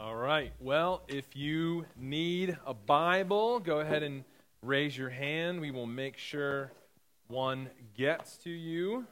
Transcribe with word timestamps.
All 0.00 0.14
right. 0.14 0.52
Well, 0.60 1.02
if 1.08 1.34
you 1.34 1.84
need 1.96 2.56
a 2.64 2.72
Bible, 2.72 3.58
go 3.58 3.80
ahead 3.80 4.04
and 4.04 4.22
raise 4.62 4.96
your 4.96 5.08
hand. 5.08 5.60
We 5.60 5.72
will 5.72 5.86
make 5.86 6.18
sure 6.18 6.70
one 7.26 7.68
gets 7.96 8.36
to 8.44 8.50
you. 8.50 9.06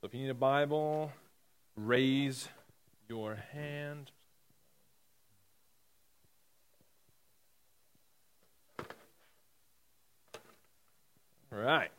So 0.00 0.06
if 0.06 0.14
you 0.14 0.22
need 0.22 0.30
a 0.30 0.34
Bible, 0.34 1.12
raise 1.76 2.48
your 3.10 3.34
hand. 3.52 4.10
All 11.52 11.58
right. 11.58 11.90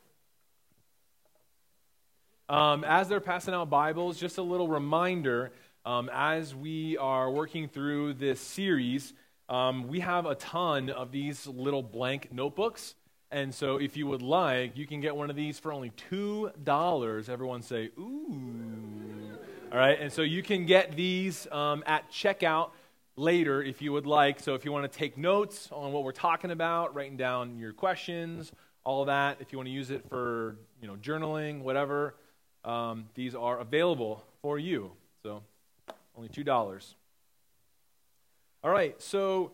Um, 2.49 2.83
as 2.83 3.09
they're 3.09 3.19
passing 3.19 3.53
out 3.53 3.69
Bibles, 3.69 4.19
just 4.19 4.39
a 4.39 4.41
little 4.41 4.67
reminder 4.67 5.51
um, 5.85 6.09
as 6.13 6.53
we 6.53 6.97
are 6.97 7.31
working 7.31 7.67
through 7.67 8.13
this 8.13 8.39
series, 8.39 9.13
um, 9.49 9.87
we 9.87 9.99
have 9.99 10.25
a 10.25 10.35
ton 10.35 10.89
of 10.89 11.11
these 11.11 11.47
little 11.47 11.81
blank 11.81 12.31
notebooks. 12.31 12.95
And 13.31 13.53
so, 13.53 13.77
if 13.77 13.95
you 13.97 14.07
would 14.07 14.21
like, 14.21 14.77
you 14.77 14.85
can 14.85 14.99
get 14.99 15.15
one 15.15 15.29
of 15.29 15.35
these 15.35 15.57
for 15.57 15.71
only 15.71 15.91
$2. 16.11 17.29
Everyone 17.29 17.61
say, 17.61 17.89
ooh. 17.97 19.37
All 19.71 19.77
right. 19.77 19.97
And 19.99 20.11
so, 20.11 20.21
you 20.21 20.43
can 20.43 20.65
get 20.65 20.95
these 20.95 21.47
um, 21.51 21.83
at 21.87 22.11
checkout 22.11 22.71
later 23.15 23.63
if 23.63 23.81
you 23.81 23.93
would 23.93 24.05
like. 24.05 24.39
So, 24.41 24.53
if 24.53 24.65
you 24.65 24.71
want 24.71 24.91
to 24.91 24.97
take 24.97 25.17
notes 25.17 25.69
on 25.71 25.93
what 25.93 26.03
we're 26.03 26.11
talking 26.11 26.51
about, 26.51 26.93
writing 26.93 27.17
down 27.17 27.57
your 27.57 27.71
questions, 27.71 28.51
all 28.83 29.05
that, 29.05 29.37
if 29.39 29.51
you 29.51 29.57
want 29.57 29.67
to 29.67 29.73
use 29.73 29.91
it 29.91 30.07
for 30.09 30.57
you 30.81 30.87
know, 30.87 30.95
journaling, 30.95 31.61
whatever, 31.61 32.15
um, 32.65 33.05
these 33.15 33.33
are 33.33 33.59
available 33.59 34.23
for 34.41 34.59
you. 34.59 34.91
So, 35.23 35.43
only 36.21 36.29
$2. 36.29 36.93
All 38.63 38.71
right, 38.71 39.01
so 39.01 39.53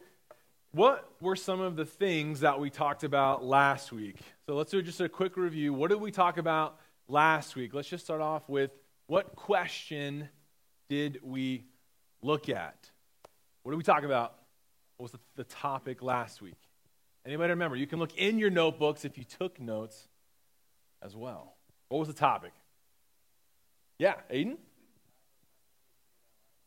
what 0.71 1.09
were 1.21 1.37
some 1.37 1.61
of 1.61 1.77
the 1.77 1.85
things 1.85 2.41
that 2.41 2.59
we 2.59 2.69
talked 2.69 3.05
about 3.05 3.43
last 3.43 3.93
week? 3.93 4.19
So 4.45 4.55
let's 4.55 4.71
do 4.71 4.81
just 4.81 4.99
a 4.99 5.07
quick 5.07 5.37
review. 5.37 5.73
What 5.73 5.89
did 5.91 6.01
we 6.01 6.11
talk 6.11 6.37
about 6.37 6.77
last 7.07 7.55
week? 7.55 7.73
Let's 7.73 7.87
just 7.87 8.03
start 8.03 8.19
off 8.19 8.49
with 8.49 8.71
what 9.07 9.33
question 9.35 10.27
did 10.89 11.19
we 11.23 11.63
look 12.21 12.49
at? 12.49 12.91
What 13.63 13.71
did 13.71 13.77
we 13.77 13.83
talk 13.83 14.03
about? 14.03 14.35
What 14.97 15.11
was 15.11 15.21
the, 15.37 15.43
topic 15.45 16.03
last 16.03 16.41
week? 16.41 16.57
Anybody 17.25 17.51
remember? 17.51 17.77
You 17.77 17.87
can 17.87 17.99
look 17.99 18.15
in 18.17 18.39
your 18.39 18.49
notebooks 18.49 19.05
if 19.05 19.17
you 19.17 19.23
took 19.23 19.57
notes 19.61 20.09
as 21.01 21.15
well. 21.15 21.53
What 21.87 21.99
was 21.99 22.09
the 22.09 22.13
topic? 22.13 22.51
Yeah, 23.99 24.15
Aiden? 24.29 24.57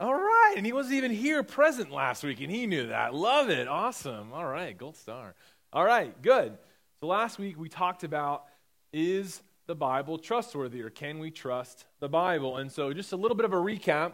All 0.01 0.15
right. 0.15 0.55
And 0.57 0.65
he 0.65 0.73
wasn't 0.73 0.95
even 0.95 1.11
here 1.11 1.43
present 1.43 1.93
last 1.93 2.25
week, 2.25 2.41
and 2.41 2.51
he 2.51 2.67
knew 2.67 2.87
that. 2.87 3.15
Love 3.15 3.51
it. 3.51 3.69
Awesome. 3.69 4.33
All 4.33 4.47
right. 4.47 4.77
Gold 4.77 4.97
star. 4.97 5.35
All 5.75 5.85
right. 5.85 6.21
Good. 6.23 6.57
So 7.01 7.07
last 7.07 7.39
week 7.39 7.59
we 7.59 7.69
talked 7.69 8.03
about 8.03 8.45
is 8.95 9.43
the 9.67 9.75
Bible 9.75 10.17
trustworthy, 10.17 10.81
or 10.81 10.89
can 10.89 11.19
we 11.19 11.31
trust 11.31 11.85
the 12.01 12.09
Bible? 12.09 12.57
And 12.57 12.73
so 12.73 12.95
just 12.95 13.13
a 13.13 13.17
little 13.17 13.37
bit 13.37 13.45
of 13.45 13.53
a 13.53 13.57
recap. 13.57 14.13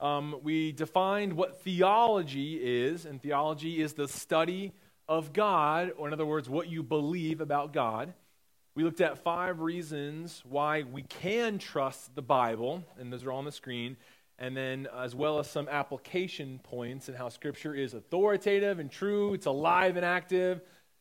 Um, 0.00 0.34
we 0.42 0.72
defined 0.72 1.34
what 1.34 1.62
theology 1.62 2.54
is, 2.60 3.04
and 3.04 3.22
theology 3.22 3.80
is 3.80 3.92
the 3.92 4.08
study 4.08 4.72
of 5.08 5.32
God, 5.32 5.92
or 5.96 6.08
in 6.08 6.12
other 6.12 6.26
words, 6.26 6.48
what 6.48 6.68
you 6.68 6.82
believe 6.82 7.40
about 7.40 7.72
God. 7.72 8.12
We 8.74 8.82
looked 8.82 9.00
at 9.00 9.18
five 9.18 9.60
reasons 9.60 10.42
why 10.48 10.82
we 10.82 11.02
can 11.02 11.58
trust 11.58 12.16
the 12.16 12.22
Bible, 12.22 12.82
and 12.98 13.12
those 13.12 13.24
are 13.24 13.32
on 13.32 13.44
the 13.44 13.52
screen 13.52 13.96
and 14.38 14.56
then 14.56 14.86
as 14.96 15.14
well 15.14 15.38
as 15.38 15.50
some 15.50 15.68
application 15.68 16.60
points 16.62 17.08
and 17.08 17.16
how 17.16 17.28
Scripture 17.28 17.74
is 17.74 17.94
authoritative 17.94 18.78
and 18.78 18.90
true, 18.90 19.34
it's 19.34 19.46
alive 19.46 19.96
and 19.96 20.04
active, 20.04 20.60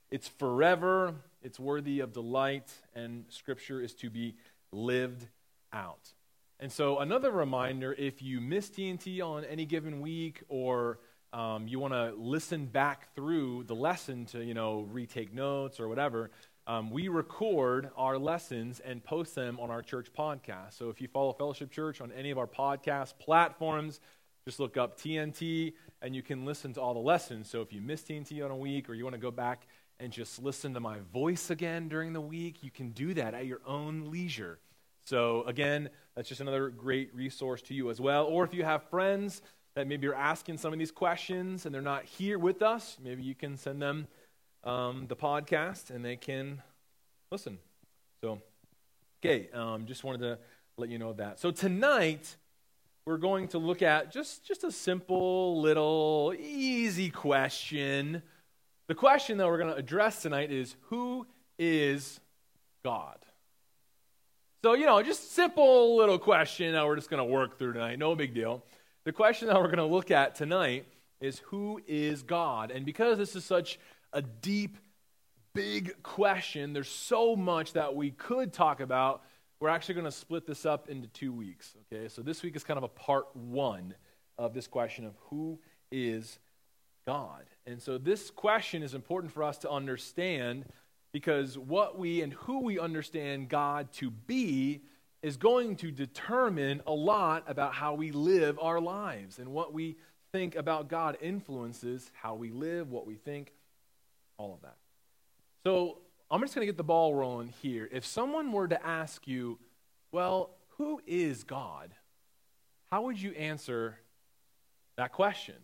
it's 0.10 0.28
forever, 0.28 1.14
it's 1.44 1.60
worthy 1.60 2.00
of 2.00 2.14
delight, 2.14 2.72
and 2.96 3.26
Scripture 3.30 3.82
is 3.82 3.94
to 3.96 4.10
be 4.10 4.36
lived 4.72 5.28
out. 5.72 6.14
And 6.60 6.72
so, 6.72 7.00
another 7.00 7.30
reminder 7.30 7.94
if 7.94 8.22
you 8.22 8.42
miss 8.42 8.70
TNT 8.70 9.22
on 9.22 9.46
any 9.46 9.66
given 9.66 10.02
week 10.02 10.42
or 10.50 11.00
um, 11.34 11.68
you 11.68 11.80
want 11.80 11.94
to 11.94 12.14
listen 12.18 12.66
back 12.66 13.14
through 13.14 13.66
the 13.66 13.76
lesson 13.76 14.26
to, 14.28 14.44
you 14.44 14.56
know, 14.56 14.88
retake 14.92 15.34
notes 15.34 15.80
or 15.80 15.88
whatever, 15.88 16.32
um, 16.68 16.92
we 16.92 17.08
record 17.08 17.90
our 17.96 18.18
lessons 18.18 18.82
and 18.82 19.02
post 19.02 19.34
them 19.36 19.58
on 19.60 19.72
our 19.72 19.82
church 19.82 20.10
podcast. 20.14 20.78
So 20.78 20.90
if 20.90 21.00
you 21.00 21.08
follow 21.08 21.32
Fellowship 21.32 21.72
Church 21.72 22.02
on 22.02 22.12
any 22.12 22.30
of 22.30 22.38
our 22.38 22.46
podcast 22.46 23.18
platforms, 23.20 24.02
just 24.46 24.60
look 24.60 24.76
up 24.76 25.00
TNT 25.00 25.74
and 26.02 26.14
you 26.14 26.22
can 26.22 26.46
listen 26.46 26.74
to 26.74 26.82
all 26.82 26.94
the 26.94 27.00
lessons. 27.00 27.50
So 27.50 27.62
if 27.62 27.72
you 27.72 27.80
miss 27.80 28.02
TNT 28.02 28.44
on 28.44 28.52
a 28.52 28.56
week 28.56 28.90
or 28.90 28.96
you 28.96 29.06
want 29.06 29.14
to 29.14 29.20
go 29.20 29.32
back 29.32 29.66
and 30.02 30.12
just 30.12 30.44
listen 30.44 30.74
to 30.74 30.82
my 30.82 31.00
voice 31.14 31.50
again 31.50 31.88
during 31.88 32.12
the 32.12 32.22
week, 32.22 32.62
you 32.62 32.70
can 32.70 32.90
do 32.90 33.14
that 33.14 33.34
at 33.34 33.46
your 33.46 33.62
own 33.66 34.12
leisure. 34.12 34.60
So 35.06 35.44
again, 35.44 35.90
that's 36.18 36.28
just 36.28 36.42
another 36.42 36.68
great 36.68 37.16
resource 37.16 37.62
to 37.64 37.74
you 37.74 37.90
as 37.90 38.02
well. 38.02 38.26
Or 38.26 38.44
if 38.44 38.54
you 38.54 38.66
have 38.66 38.84
friends 38.90 39.42
that 39.76 39.88
maybe 39.88 40.06
are 40.08 40.16
asking 40.16 40.58
some 40.58 40.74
of 40.74 40.80
these 40.80 40.92
questions 40.92 41.66
and 41.66 41.74
they're 41.74 41.82
not 41.82 42.04
here 42.04 42.38
with 42.38 42.62
us, 42.62 42.98
maybe 43.02 43.24
you 43.24 43.36
can 43.36 43.56
send 43.56 43.82
them 43.82 44.08
um, 44.68 45.06
the 45.08 45.16
podcast 45.16 45.90
and 45.90 46.04
they 46.04 46.18
can 46.18 46.62
listen. 47.32 47.58
So, 48.22 48.42
okay, 49.20 49.50
um, 49.54 49.86
just 49.86 50.04
wanted 50.04 50.22
to 50.22 50.38
let 50.78 50.90
you 50.90 51.00
know 51.00 51.14
that. 51.14 51.40
So 51.40 51.52
tonight 51.52 52.36
we're 53.06 53.18
going 53.18 53.48
to 53.50 53.58
look 53.58 53.82
at 53.82 54.12
just 54.12 54.46
just 54.46 54.66
a 54.66 54.72
simple 54.72 55.62
little 55.62 56.34
easy 56.38 57.10
question. 57.10 58.22
The 58.90 58.96
question 58.96 59.38
that 59.38 59.48
we're 59.48 59.58
going 59.58 59.74
to 59.74 59.78
address 59.78 60.22
tonight 60.22 60.52
is 60.52 60.76
who 60.90 61.26
is 61.58 62.20
God? 62.84 63.18
So, 64.64 64.74
you 64.74 64.86
know, 64.86 65.02
just 65.02 65.32
simple 65.34 65.96
little 65.96 66.20
question 66.20 66.74
that 66.74 66.86
we're 66.86 66.96
just 66.96 67.10
going 67.10 67.26
to 67.26 67.32
work 67.32 67.58
through 67.58 67.74
tonight. 67.74 68.00
No 68.00 68.16
big 68.16 68.34
deal. 68.34 68.64
The 69.06 69.14
question 69.14 69.48
that 69.48 69.56
we're 69.56 69.68
going 69.68 69.78
to 69.78 69.86
look 69.86 70.12
at 70.12 70.36
tonight 70.36 70.86
is 71.22 71.40
who 71.46 71.82
is 71.88 72.22
God? 72.24 72.72
And 72.72 72.86
because 72.86 73.18
this 73.18 73.36
is 73.36 73.46
such 73.46 73.80
a 74.14 74.22
deep, 74.22 74.78
big 75.54 76.02
question. 76.04 76.74
There's 76.74 76.90
so 76.90 77.36
much 77.36 77.74
that 77.74 77.96
we 77.96 78.12
could 78.12 78.54
talk 78.54 78.80
about. 78.80 79.24
We're 79.60 79.70
actually 79.70 79.96
going 79.96 80.06
to 80.06 80.12
split 80.12 80.46
this 80.46 80.66
up 80.66 80.90
into 80.90 81.08
two 81.08 81.34
weeks. 81.34 81.76
Okay, 81.92 82.08
so 82.10 82.22
this 82.22 82.44
week 82.44 82.56
is 82.56 82.64
kind 82.64 82.78
of 82.78 82.84
a 82.84 82.90
part 82.90 83.36
one 83.36 83.96
of 84.38 84.54
this 84.54 84.68
question 84.68 85.06
of 85.06 85.14
who 85.30 85.60
is 85.92 86.40
God. 87.06 87.46
And 87.66 87.82
so 87.82 87.98
this 87.98 88.30
question 88.30 88.84
is 88.84 88.94
important 88.94 89.34
for 89.34 89.44
us 89.44 89.58
to 89.60 89.70
understand 89.70 90.66
because 91.12 91.58
what 91.58 91.98
we 91.98 92.22
and 92.22 92.34
who 92.34 92.60
we 92.60 92.78
understand 92.78 93.50
God 93.50 93.92
to 93.94 94.12
be 94.12 94.82
is 95.24 95.38
going 95.38 95.76
to 95.78 95.90
determine 95.90 96.82
a 96.86 96.92
lot 96.92 97.44
about 97.48 97.74
how 97.74 97.96
we 97.96 98.12
live 98.12 98.60
our 98.62 98.80
lives. 98.80 99.40
And 99.40 99.50
what 99.50 99.74
we 99.74 99.96
think 100.32 100.56
about 100.56 100.90
God 100.90 101.18
influences 101.22 102.12
how 102.14 102.36
we 102.36 102.52
live, 102.52 102.92
what 102.92 103.08
we 103.08 103.16
think, 103.16 103.54
all 104.38 104.54
of 104.54 104.62
that. 104.62 104.78
So 105.64 106.00
I'm 106.30 106.42
just 106.42 106.56
going 106.56 106.66
to 106.66 106.72
get 106.72 106.78
the 106.78 106.84
ball 106.84 107.14
rolling 107.14 107.54
here. 107.62 107.90
If 107.92 108.06
someone 108.06 108.52
were 108.52 108.68
to 108.68 108.86
ask 108.86 109.28
you, 109.28 109.60
well, 110.12 110.52
who 110.78 111.02
is 111.06 111.44
God? 111.44 111.94
How 112.92 113.04
would 113.04 113.22
you 113.22 113.32
answer 113.32 113.98
that 114.98 115.12
question? 115.12 115.56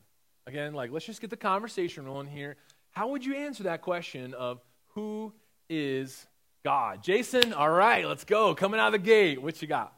Again, 0.46 0.74
like, 0.74 0.92
let's 0.92 1.06
just 1.06 1.22
get 1.22 1.30
the 1.30 1.38
conversation 1.38 2.06
rolling 2.06 2.28
here. 2.28 2.58
How 2.92 3.10
would 3.10 3.26
you 3.26 3.36
answer 3.36 3.64
that 3.64 3.82
question 3.82 4.34
of 4.34 4.62
who 4.94 5.34
is 5.70 6.26
God? 6.64 7.02
Jason, 7.04 7.54
all 7.54 7.72
right, 7.72 8.06
let's 8.06 8.26
go. 8.26 8.54
Coming 8.54 8.80
out 8.80 8.88
of 8.88 8.94
the 8.94 9.00
gate, 9.00 9.42
what 9.42 9.62
you 9.62 9.68
got? 9.68 9.94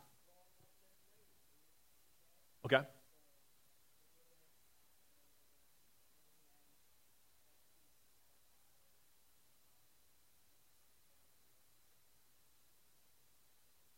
Okay. 2.66 2.82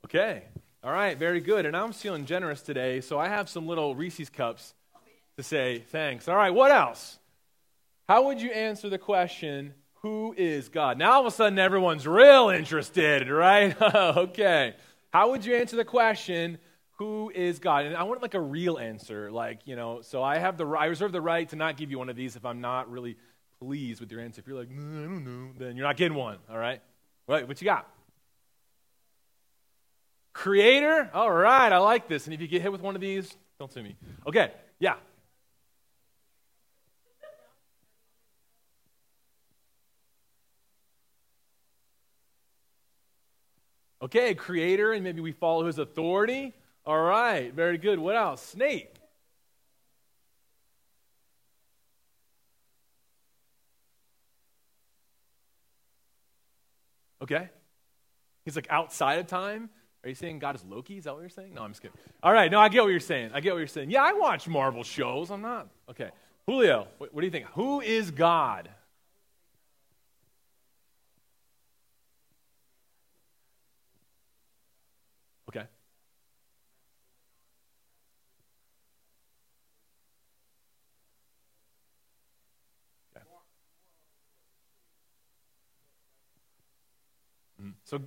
Okay. 0.07 0.43
All 0.85 0.93
right, 0.93 1.17
very 1.17 1.41
good. 1.41 1.65
And 1.65 1.75
I'm 1.75 1.91
feeling 1.91 2.25
generous 2.25 2.61
today, 2.61 3.01
so 3.01 3.19
I 3.19 3.27
have 3.27 3.49
some 3.49 3.67
little 3.67 3.93
Reese's 3.93 4.29
cups 4.29 4.73
to 5.35 5.43
say 5.43 5.79
thanks. 5.89 6.29
All 6.29 6.35
right, 6.37 6.53
what 6.53 6.71
else? 6.71 7.19
How 8.07 8.27
would 8.27 8.41
you 8.41 8.49
answer 8.51 8.87
the 8.87 8.97
question, 8.97 9.73
who 9.95 10.33
is 10.37 10.69
God? 10.69 10.97
Now 10.97 11.11
all 11.11 11.19
of 11.19 11.25
a 11.25 11.31
sudden 11.31 11.59
everyone's 11.59 12.07
real 12.07 12.47
interested, 12.47 13.29
right? 13.29 13.75
okay. 13.81 14.75
How 15.11 15.31
would 15.31 15.43
you 15.43 15.55
answer 15.55 15.75
the 15.75 15.83
question, 15.83 16.57
who 16.99 17.29
is 17.35 17.59
God? 17.59 17.85
And 17.85 17.93
I 17.93 18.03
want 18.03 18.21
like 18.21 18.33
a 18.33 18.39
real 18.39 18.77
answer, 18.77 19.29
like, 19.29 19.59
you 19.65 19.75
know, 19.75 19.99
so 20.03 20.23
I 20.23 20.37
have 20.37 20.55
the 20.55 20.65
I 20.67 20.85
reserve 20.85 21.11
the 21.11 21.19
right 21.19 21.49
to 21.49 21.57
not 21.57 21.75
give 21.75 21.91
you 21.91 21.99
one 21.99 22.07
of 22.07 22.15
these 22.15 22.37
if 22.37 22.45
I'm 22.45 22.61
not 22.61 22.89
really 22.89 23.17
pleased 23.59 23.99
with 23.99 24.09
your 24.09 24.21
answer. 24.21 24.39
If 24.39 24.47
you're 24.47 24.57
like, 24.57 24.69
mm, 24.69 25.03
I 25.03 25.03
don't 25.03 25.25
know, 25.25 25.51
then 25.57 25.75
you're 25.75 25.85
not 25.85 25.97
getting 25.97 26.17
one, 26.17 26.37
all 26.49 26.57
right? 26.57 26.81
Right, 27.27 27.45
what 27.45 27.61
you 27.61 27.65
got? 27.65 27.91
Creator? 30.37 31.09
All 31.15 31.31
right, 31.31 31.71
I 31.71 31.79
like 31.79 32.07
this. 32.07 32.25
And 32.25 32.33
if 32.33 32.39
you 32.39 32.47
get 32.47 32.61
hit 32.61 32.71
with 32.71 32.81
one 32.81 32.93
of 32.93 33.01
these, 33.01 33.35
don't 33.57 33.73
sue 33.73 33.81
me. 33.81 33.95
Okay, 34.27 34.51
yeah. 34.77 34.93
Okay, 43.99 44.35
creator, 44.35 44.93
and 44.93 45.03
maybe 45.03 45.21
we 45.21 45.31
follow 45.31 45.65
his 45.65 45.79
authority. 45.79 46.53
All 46.85 47.01
right, 47.01 47.51
very 47.51 47.79
good. 47.79 47.97
What 47.97 48.15
else? 48.15 48.43
Snake. 48.43 48.93
Okay. 57.23 57.49
He's 58.45 58.55
like 58.55 58.67
outside 58.69 59.17
of 59.17 59.25
time. 59.25 59.71
Are 60.07 60.09
you 60.09 60.15
saying 60.15 60.39
God 60.39 60.55
is 60.55 60.63
Loki? 60.63 60.97
Is 60.97 61.03
that 61.03 61.13
what 61.13 61.19
you're 61.19 61.27
saying? 61.27 61.53
No, 61.53 61.63
I'm 61.63 61.71
just 61.71 61.81
kidding. 61.81 61.97
All 62.23 62.31
right, 62.31 62.49
no, 62.49 62.61
I 62.61 62.69
get 62.69 62.81
what 62.81 62.91
you're 62.91 63.01
saying. 63.01 63.31
I 63.33 63.41
get 63.41 63.51
what 63.51 63.57
you're 63.57 63.67
saying. 63.67 63.91
Yeah, 63.91 64.03
I 64.03 64.13
watch 64.13 64.47
Marvel 64.47 64.81
shows. 64.81 65.29
I'm 65.29 65.41
not. 65.41 65.67
Okay. 65.89 66.11
Julio, 66.45 66.87
what, 66.97 67.13
what 67.13 67.19
do 67.19 67.27
you 67.27 67.31
think? 67.31 67.47
Who 67.55 67.81
is 67.81 68.09
God? 68.09 68.69
Okay. 75.49 75.65
Mm-hmm. 87.59 87.71
So 87.83 87.99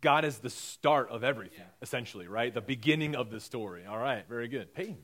God 0.00 0.24
is 0.24 0.38
the 0.38 0.50
start 0.50 1.10
of 1.10 1.22
everything, 1.22 1.58
yeah. 1.58 1.64
essentially, 1.82 2.26
right? 2.26 2.52
The 2.52 2.60
beginning 2.60 3.14
of 3.14 3.30
the 3.30 3.40
story. 3.40 3.84
All 3.86 3.98
right, 3.98 4.24
very 4.28 4.48
good. 4.48 4.74
Peyton. 4.74 4.98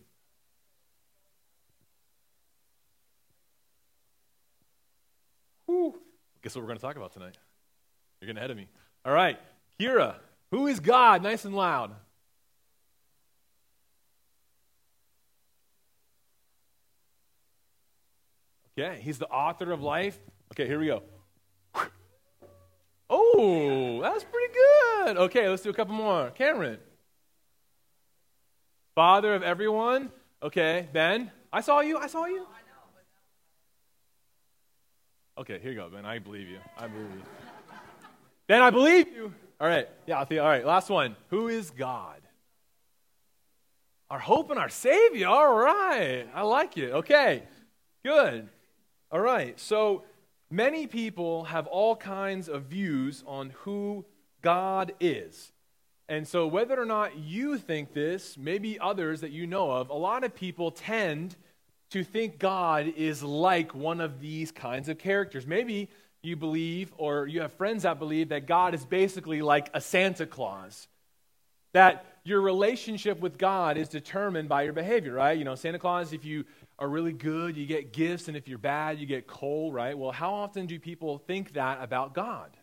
Whew. 5.66 5.94
Guess 6.42 6.54
what 6.54 6.62
we're 6.62 6.68
going 6.68 6.78
to 6.78 6.82
talk 6.82 6.96
about 6.96 7.12
tonight? 7.12 7.36
You're 8.20 8.26
getting 8.26 8.38
ahead 8.38 8.50
of 8.50 8.56
me. 8.56 8.68
All 9.04 9.12
right, 9.12 9.38
Kira. 9.78 10.14
Who 10.50 10.66
is 10.68 10.80
God? 10.80 11.22
Nice 11.22 11.44
and 11.44 11.54
loud. 11.54 11.92
Okay, 18.78 19.00
he's 19.02 19.18
the 19.18 19.26
author 19.26 19.72
of 19.72 19.82
life. 19.82 20.18
Okay, 20.52 20.66
here 20.66 20.78
we 20.78 20.86
go. 20.86 21.02
That's 24.02 24.24
pretty 24.24 24.52
good. 24.52 25.16
Okay, 25.18 25.48
let's 25.48 25.62
do 25.62 25.70
a 25.70 25.74
couple 25.74 25.94
more. 25.94 26.30
Cameron. 26.30 26.78
Father 28.94 29.34
of 29.34 29.42
everyone. 29.42 30.10
Okay, 30.42 30.88
Ben. 30.92 31.30
I 31.52 31.60
saw 31.60 31.80
you. 31.80 31.98
I 31.98 32.06
saw 32.06 32.26
you. 32.26 32.46
Okay, 35.38 35.58
here 35.58 35.70
you 35.70 35.76
go, 35.76 35.88
Ben. 35.90 36.06
I 36.06 36.18
believe 36.18 36.48
you. 36.48 36.58
I 36.78 36.86
believe 36.86 37.10
you. 37.10 37.22
Ben, 38.46 38.62
I 38.62 38.70
believe 38.70 39.08
you. 39.08 39.34
All 39.60 39.68
right. 39.68 39.88
Yeah. 40.06 40.18
All 40.18 40.48
right, 40.48 40.64
last 40.64 40.88
one. 40.88 41.16
Who 41.28 41.48
is 41.48 41.70
God? 41.70 42.20
Our 44.08 44.18
hope 44.18 44.50
and 44.50 44.58
our 44.58 44.68
Savior. 44.68 45.28
All 45.28 45.54
right. 45.54 46.26
I 46.34 46.42
like 46.42 46.78
it. 46.78 46.92
Okay, 46.92 47.42
good. 48.04 48.48
All 49.10 49.20
right. 49.20 49.58
So, 49.58 50.04
Many 50.50 50.86
people 50.86 51.44
have 51.44 51.66
all 51.66 51.96
kinds 51.96 52.48
of 52.48 52.64
views 52.64 53.24
on 53.26 53.50
who 53.64 54.04
God 54.42 54.92
is. 55.00 55.52
And 56.08 56.26
so, 56.26 56.46
whether 56.46 56.80
or 56.80 56.84
not 56.84 57.18
you 57.18 57.58
think 57.58 57.92
this, 57.92 58.38
maybe 58.38 58.78
others 58.78 59.22
that 59.22 59.32
you 59.32 59.46
know 59.46 59.72
of, 59.72 59.90
a 59.90 59.94
lot 59.94 60.22
of 60.22 60.36
people 60.36 60.70
tend 60.70 61.34
to 61.90 62.04
think 62.04 62.38
God 62.38 62.92
is 62.96 63.22
like 63.22 63.74
one 63.74 64.00
of 64.00 64.20
these 64.20 64.52
kinds 64.52 64.88
of 64.88 64.98
characters. 64.98 65.46
Maybe 65.46 65.88
you 66.22 66.36
believe, 66.36 66.92
or 66.96 67.26
you 67.26 67.40
have 67.40 67.52
friends 67.54 67.82
that 67.82 67.98
believe, 67.98 68.28
that 68.28 68.46
God 68.46 68.74
is 68.74 68.84
basically 68.84 69.42
like 69.42 69.70
a 69.74 69.80
Santa 69.80 70.26
Claus. 70.26 70.86
That 71.72 72.06
your 72.24 72.40
relationship 72.40 73.20
with 73.20 73.36
God 73.36 73.76
is 73.76 73.88
determined 73.88 74.48
by 74.48 74.62
your 74.62 74.72
behavior, 74.72 75.14
right? 75.14 75.36
You 75.36 75.44
know, 75.44 75.54
Santa 75.56 75.78
Claus, 75.78 76.12
if 76.12 76.24
you 76.24 76.44
are 76.78 76.88
really 76.88 77.12
good, 77.12 77.56
you 77.56 77.66
get 77.66 77.92
gifts, 77.92 78.28
and 78.28 78.36
if 78.36 78.48
you're 78.48 78.58
bad, 78.58 78.98
you 78.98 79.06
get 79.06 79.26
coal, 79.26 79.72
right? 79.72 79.96
Well, 79.96 80.12
how 80.12 80.34
often 80.34 80.66
do 80.66 80.78
people 80.78 81.18
think 81.18 81.54
that 81.54 81.82
about 81.82 82.14
God? 82.14 82.56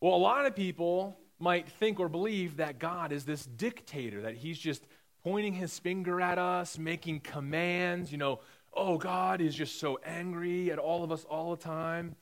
Well, 0.00 0.14
a 0.14 0.18
lot 0.18 0.46
of 0.46 0.54
people 0.54 1.18
might 1.38 1.68
think 1.68 1.98
or 1.98 2.08
believe 2.08 2.58
that 2.58 2.78
God 2.78 3.12
is 3.12 3.24
this 3.24 3.44
dictator, 3.44 4.22
that 4.22 4.34
he's 4.34 4.58
just 4.58 4.86
pointing 5.24 5.54
his 5.54 5.78
finger 5.78 6.20
at 6.20 6.38
us, 6.38 6.78
making 6.78 7.20
commands, 7.20 8.12
you 8.12 8.18
know, 8.18 8.40
oh, 8.72 8.98
God 8.98 9.40
is 9.40 9.54
just 9.54 9.80
so 9.80 9.98
angry 10.04 10.70
at 10.70 10.78
all 10.78 11.02
of 11.02 11.10
us 11.10 11.24
all 11.24 11.50
the 11.50 11.62
time. 11.62 12.14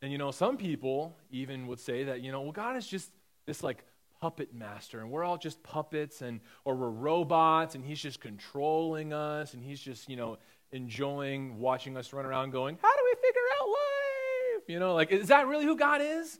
And, 0.00 0.10
you 0.10 0.18
know, 0.18 0.30
some 0.30 0.56
people 0.56 1.16
even 1.30 1.66
would 1.68 1.78
say 1.78 2.04
that, 2.04 2.20
you 2.20 2.32
know, 2.32 2.42
well, 2.42 2.52
God 2.52 2.76
is 2.76 2.86
just 2.86 3.10
this 3.46 3.62
like 3.62 3.84
puppet 4.22 4.54
master 4.54 5.00
and 5.00 5.10
we're 5.10 5.24
all 5.24 5.36
just 5.36 5.60
puppets 5.64 6.22
and 6.22 6.38
or 6.64 6.76
we're 6.76 6.88
robots 6.88 7.74
and 7.74 7.84
he's 7.84 8.00
just 8.00 8.20
controlling 8.20 9.12
us 9.12 9.52
and 9.52 9.64
he's 9.64 9.80
just 9.80 10.08
you 10.08 10.14
know 10.14 10.38
enjoying 10.70 11.58
watching 11.58 11.96
us 11.96 12.12
run 12.12 12.24
around 12.24 12.52
going 12.52 12.78
how 12.80 12.92
do 12.92 13.02
we 13.04 13.16
figure 13.16 13.40
out 13.60 13.66
life? 13.66 14.62
You 14.68 14.78
know 14.78 14.94
like 14.94 15.10
is 15.10 15.26
that 15.26 15.48
really 15.48 15.64
who 15.64 15.76
god 15.76 16.02
is? 16.04 16.38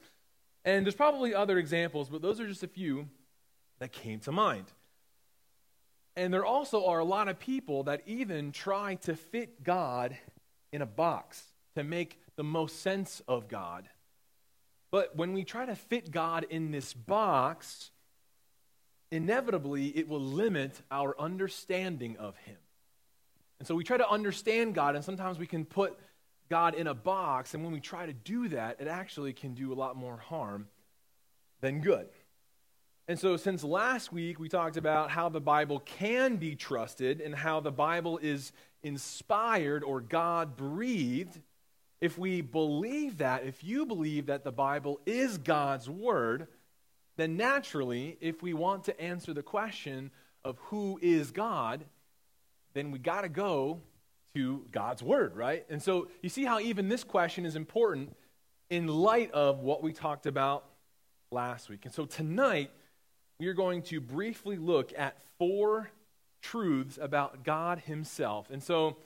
And 0.65 0.87
there's 0.87 0.95
probably 0.95 1.35
other 1.35 1.59
examples 1.59 2.09
but 2.09 2.23
those 2.23 2.39
are 2.39 2.47
just 2.47 2.63
a 2.63 2.69
few 2.69 3.09
that 3.81 3.91
came 3.91 4.21
to 4.21 4.31
mind. 4.31 4.67
And 6.15 6.33
there 6.33 6.45
also 6.45 6.87
are 6.87 7.01
a 7.01 7.05
lot 7.05 7.27
of 7.27 7.41
people 7.41 7.83
that 7.85 8.03
even 8.07 8.53
try 8.53 8.95
to 9.07 9.17
fit 9.17 9.65
god 9.65 10.17
in 10.71 10.83
a 10.83 10.87
box 10.87 11.43
to 11.75 11.83
make 11.83 12.21
the 12.37 12.45
most 12.45 12.81
sense 12.81 13.23
of 13.27 13.49
god 13.49 13.89
but 14.93 15.17
when 15.17 15.33
we 15.33 15.43
try 15.43 15.67
to 15.67 15.75
fit 15.75 16.13
God 16.13 16.47
in 16.51 16.71
this 16.71 16.93
box, 16.93 17.91
inevitably 19.11 19.89
it 19.89 20.07
will 20.07 20.21
limit 20.21 20.81
our 20.91 21.19
understanding 21.19 22.19
of 22.19 22.37
Him. 22.37 22.59
And 23.59 23.67
so 23.67 23.75
we 23.75 23.85
try 23.85 23.97
to 23.97 24.09
understand 24.09 24.75
God, 24.75 24.95
and 24.95 25.05
sometimes 25.05 25.39
we 25.39 25.47
can 25.47 25.65
put 25.65 25.99
God 26.51 26.75
in 26.75 26.87
a 26.87 26.95
box, 26.95 27.55
and 27.55 27.65
when 27.65 27.73
we 27.73 27.81
try 27.81 28.05
to 28.05 28.13
do 28.13 28.49
that, 28.49 28.81
it 28.81 28.87
actually 28.87 29.33
can 29.33 29.55
do 29.55 29.73
a 29.73 29.75
lot 29.75 29.97
more 29.97 30.19
harm 30.19 30.69
than 31.63 31.81
good. 31.81 32.09
And 33.09 33.19
so, 33.19 33.37
since 33.37 33.65
last 33.65 34.13
week 34.13 34.39
we 34.39 34.49
talked 34.49 34.77
about 34.77 35.11
how 35.11 35.31
the 35.31 35.41
Bible 35.41 35.81
can 35.81 36.37
be 36.37 36.55
trusted 36.55 37.21
and 37.21 37.35
how 37.35 37.61
the 37.61 37.73
Bible 37.73 38.19
is 38.19 38.53
inspired 38.83 39.83
or 39.83 40.01
God 40.03 40.57
breathed, 40.57 41.41
if 42.03 42.19
we 42.19 42.41
believe 42.41 43.19
that, 43.19 43.47
if 43.47 43.63
you 43.63 43.87
believe 43.87 44.27
that 44.27 44.43
the 44.43 44.51
Bible 44.51 45.01
is 45.07 45.39
God's 45.39 45.89
Word, 45.89 46.49
then 47.17 47.37
naturally, 47.37 48.19
if 48.21 48.43
we 48.43 48.55
want 48.55 48.83
to 48.85 49.01
answer 49.01 49.33
the 49.33 49.43
question 49.43 50.11
of 50.45 50.59
who 50.65 50.99
is 51.01 51.31
God, 51.31 51.85
then 52.75 52.91
we 52.91 52.99
got 52.99 53.21
to 53.21 53.29
go 53.29 53.81
to 54.35 54.65
God's 54.73 55.01
Word, 55.01 55.37
right? 55.37 55.65
And 55.71 55.81
so 55.81 56.09
you 56.23 56.29
see 56.29 56.45
how 56.45 56.59
even 56.59 56.89
this 56.89 57.05
question 57.05 57.47
is 57.47 57.55
important 57.55 58.17
in 58.69 58.89
light 58.89 59.31
of 59.31 59.61
what 59.61 59.81
we 59.81 59.93
talked 59.93 60.27
about 60.27 60.65
last 61.31 61.71
week. 61.71 61.85
And 61.85 61.95
so 61.95 62.05
tonight, 62.05 62.73
we 63.39 63.47
are 63.47 63.55
going 63.55 63.81
to 63.83 64.01
briefly 64.01 64.57
look 64.57 64.93
at 64.99 65.17
four 65.39 65.89
truths 66.41 66.99
about 67.01 67.45
God 67.45 67.79
Himself. 67.79 68.51
And 68.51 68.61
so 68.61 68.97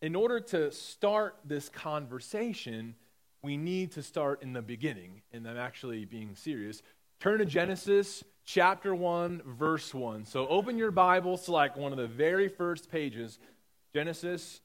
in 0.00 0.14
order 0.14 0.40
to 0.40 0.70
start 0.70 1.36
this 1.44 1.68
conversation, 1.68 2.94
we 3.42 3.56
need 3.56 3.92
to 3.92 4.02
start 4.02 4.42
in 4.42 4.52
the 4.52 4.62
beginning. 4.62 5.22
And 5.32 5.46
I'm 5.46 5.56
actually 5.56 6.04
being 6.04 6.34
serious. 6.34 6.82
Turn 7.20 7.38
to 7.38 7.44
Genesis 7.44 8.22
chapter 8.44 8.94
1, 8.94 9.42
verse 9.44 9.92
1. 9.92 10.24
So 10.24 10.46
open 10.48 10.78
your 10.78 10.90
Bibles 10.90 11.44
to 11.46 11.52
like 11.52 11.76
one 11.76 11.92
of 11.92 11.98
the 11.98 12.06
very 12.06 12.48
first 12.48 12.90
pages, 12.90 13.38
Genesis 13.92 14.60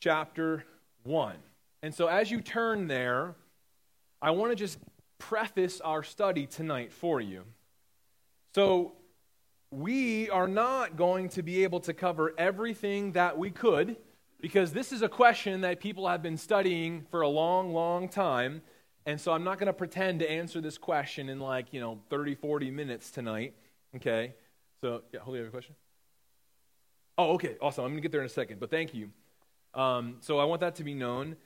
chapter 0.00 0.64
1. 1.04 1.36
And 1.82 1.94
so 1.94 2.06
as 2.06 2.30
you 2.30 2.40
turn 2.40 2.88
there, 2.88 3.34
I 4.20 4.30
want 4.30 4.52
to 4.52 4.56
just 4.56 4.78
preface 5.18 5.80
our 5.80 6.02
study 6.02 6.46
tonight 6.46 6.92
for 6.92 7.20
you. 7.20 7.44
So, 8.54 8.92
we 9.70 10.30
are 10.30 10.46
not 10.46 10.96
going 10.96 11.28
to 11.30 11.42
be 11.42 11.64
able 11.64 11.80
to 11.80 11.92
cover 11.92 12.32
everything 12.38 13.12
that 13.12 13.36
we 13.36 13.50
could 13.50 13.96
because 14.44 14.72
this 14.72 14.92
is 14.92 15.00
a 15.00 15.08
question 15.08 15.62
that 15.62 15.80
people 15.80 16.06
have 16.06 16.20
been 16.20 16.36
studying 16.36 17.06
for 17.10 17.22
a 17.22 17.28
long, 17.28 17.72
long 17.72 18.10
time. 18.10 18.60
And 19.06 19.18
so 19.18 19.32
I'm 19.32 19.42
not 19.42 19.58
going 19.58 19.68
to 19.68 19.72
pretend 19.72 20.20
to 20.20 20.30
answer 20.30 20.60
this 20.60 20.76
question 20.76 21.30
in 21.30 21.40
like, 21.40 21.72
you 21.72 21.80
know, 21.80 21.98
30, 22.10 22.34
40 22.34 22.70
minutes 22.70 23.10
tonight. 23.10 23.54
Okay? 23.96 24.34
So, 24.82 25.00
yeah, 25.14 25.20
hold 25.20 25.36
you 25.36 25.44
have 25.44 25.48
a 25.48 25.50
question? 25.50 25.74
Oh, 27.16 27.32
okay, 27.36 27.56
awesome. 27.62 27.86
I'm 27.86 27.92
going 27.92 27.96
to 27.96 28.02
get 28.02 28.12
there 28.12 28.20
in 28.20 28.26
a 28.26 28.28
second, 28.28 28.60
but 28.60 28.68
thank 28.68 28.92
you. 28.92 29.08
Um, 29.72 30.16
so 30.20 30.38
I 30.38 30.44
want 30.44 30.60
that 30.60 30.74
to 30.74 30.84
be 30.84 30.92
known. 30.92 31.36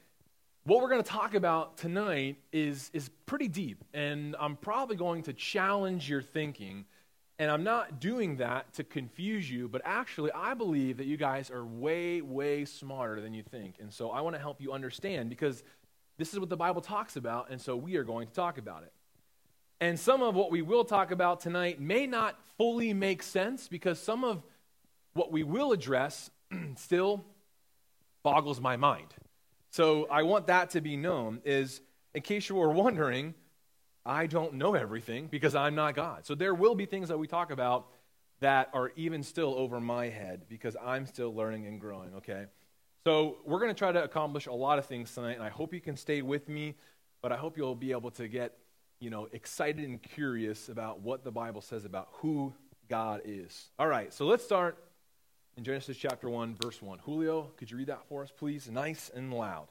What 0.65 0.83
we're 0.83 0.91
going 0.91 1.05
to 1.05 1.09
talk 1.09 1.35
about 1.35 1.77
tonight 1.77 2.39
is, 2.53 2.91
is 2.93 3.11
pretty 3.27 3.47
deep, 3.47 3.85
and 3.95 4.35
I'm 4.41 4.57
probably 4.57 4.97
going 4.97 5.23
to 5.23 5.33
challenge 5.33 6.11
your 6.11 6.21
thinking 6.21 6.85
and 7.39 7.51
I'm 7.51 7.63
not 7.63 8.01
doing 8.01 8.37
that 8.37 8.73
to 8.75 8.85
confuse 8.85 9.49
you, 9.51 9.69
but 9.69 9.81
actually, 9.85 10.33
I 10.33 10.55
believe 10.55 10.97
that 10.97 11.07
you 11.07 11.17
guys 11.17 11.51
are 11.51 11.65
way, 11.65 12.21
way 12.21 12.65
smarter 12.65 13.21
than 13.21 13.33
you 13.33 13.45
think. 13.45 13.77
And 13.81 13.93
so 13.93 14.11
I 14.11 14.23
want 14.23 14.35
to 14.35 14.41
help 14.41 14.61
you 14.61 14.73
understand 14.73 15.31
because 15.31 15.63
this 16.17 16.33
is 16.33 16.41
what 16.41 16.49
the 16.49 16.57
Bible 16.57 16.81
talks 16.81 17.15
about, 17.15 17.51
and 17.51 17.61
so 17.61 17.77
we 17.77 17.97
are 17.97 18.03
going 18.03 18.27
to 18.27 18.35
talk 18.35 18.59
about 18.59 18.83
it. 18.83 18.93
And 19.81 19.99
some 19.99 20.23
of 20.23 20.35
what 20.35 20.51
we 20.51 20.63
will 20.63 20.85
talk 20.85 21.13
about 21.13 21.41
tonight 21.41 21.81
may 21.81 22.09
not 22.09 22.37
fully 22.57 22.93
make 22.93 23.23
sense 23.23 23.69
because 23.69 24.01
some 24.01 24.25
of 24.25 24.43
what 25.15 25.31
we 25.31 25.45
will 25.45 25.71
address 25.71 26.31
still 26.77 27.25
boggles 28.25 28.61
my 28.61 28.77
mind. 28.77 29.15
So 29.71 30.09
I 30.11 30.25
want 30.25 30.49
that 30.49 30.71
to 30.71 30.81
be 30.81 30.97
known 30.97 31.41
is 31.45 31.81
in 32.15 32.23
case 32.23 32.49
you 32.49 32.57
were 32.57 32.71
wondering, 32.71 33.35
I 34.05 34.27
don't 34.27 34.55
know 34.55 34.75
everything 34.75 35.27
because 35.27 35.55
I'm 35.55 35.75
not 35.75 35.95
God. 35.95 36.27
So 36.27 36.35
there 36.35 36.55
will 36.55 36.75
be 36.75 36.87
things 36.87 37.09
that 37.09 37.19
we 37.19 37.27
talk 37.27 37.51
about 37.51 37.89
that 38.41 38.71
are 38.73 38.93
even 38.97 39.23
still 39.23 39.55
over 39.57 39.81
my 39.81 40.09
head 40.09 40.43
because 40.49 40.77
I'm 40.83 41.07
still 41.07 41.35
learning 41.35 41.67
and 41.67 41.81
growing, 41.81 42.15
okay? 42.17 42.47
So 43.05 43.39
we're 43.45 43.59
going 43.59 43.75
to 43.75 43.79
try 43.79 43.93
to 43.93 44.03
accomplish 44.03 44.47
a 44.47 44.53
lot 44.53 44.79
of 44.79 44.87
things 44.87 45.13
tonight 45.13 45.33
and 45.33 45.43
I 45.43 45.49
hope 45.49 45.75
you 45.75 45.81
can 45.81 45.97
stay 45.97 46.23
with 46.23 46.49
me, 46.49 46.77
but 47.23 47.33
I 47.33 47.37
hope 47.37 47.57
you'll 47.57 47.75
be 47.75 47.93
able 47.93 48.11
to 48.13 48.29
get, 48.29 48.57
you 49.01 49.11
know, 49.11 49.29
excited 49.33 49.85
and 49.85 50.03
curious 50.03 50.69
about 50.69 51.01
what 51.01 51.25
the 51.25 51.33
Bible 51.33 51.61
says 51.61 51.85
about 51.85 52.09
who 52.13 52.55
God 52.89 53.23
is. 53.25 53.71
All 53.79 53.89
right, 53.89 54.13
so 54.13 54.25
let's 54.27 54.45
start 54.45 54.79
in 55.57 55.65
Genesis 55.65 55.97
chapter 55.97 56.31
1, 56.31 56.57
verse 56.63 56.81
1. 56.81 57.01
Julio, 57.01 57.51
could 57.57 57.71
you 57.71 57.77
read 57.77 57.89
that 57.89 58.07
for 58.09 58.23
us, 58.23 58.31
please? 58.35 58.71
Nice 58.71 59.11
and 59.15 59.35
loud. 59.35 59.67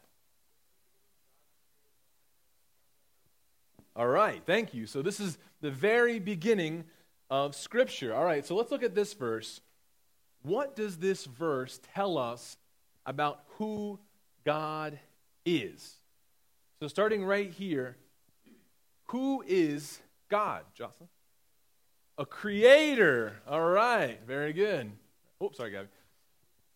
All 3.97 4.07
right, 4.07 4.43
thank 4.45 4.75
you. 4.75 4.85
So, 4.85 5.01
this 5.01 5.19
is 5.19 5.39
the 5.59 5.71
very 5.71 6.19
beginning 6.19 6.83
of 7.31 7.55
Scripture. 7.55 8.13
All 8.13 8.23
right, 8.23 8.45
so 8.45 8.55
let's 8.55 8.69
look 8.69 8.83
at 8.83 8.93
this 8.93 9.13
verse. 9.13 9.59
What 10.43 10.75
does 10.75 10.97
this 10.97 11.25
verse 11.25 11.79
tell 11.95 12.19
us 12.19 12.57
about 13.07 13.41
who 13.55 13.97
God 14.45 14.99
is? 15.47 15.95
So, 16.79 16.87
starting 16.87 17.25
right 17.25 17.49
here, 17.49 17.97
who 19.05 19.43
is 19.47 19.99
God, 20.29 20.61
Jocelyn? 20.75 21.09
A 22.19 22.25
creator. 22.25 23.37
All 23.47 23.67
right, 23.67 24.19
very 24.27 24.53
good. 24.53 24.91
Oops, 25.43 25.57
sorry, 25.57 25.71
Gabby. 25.71 25.87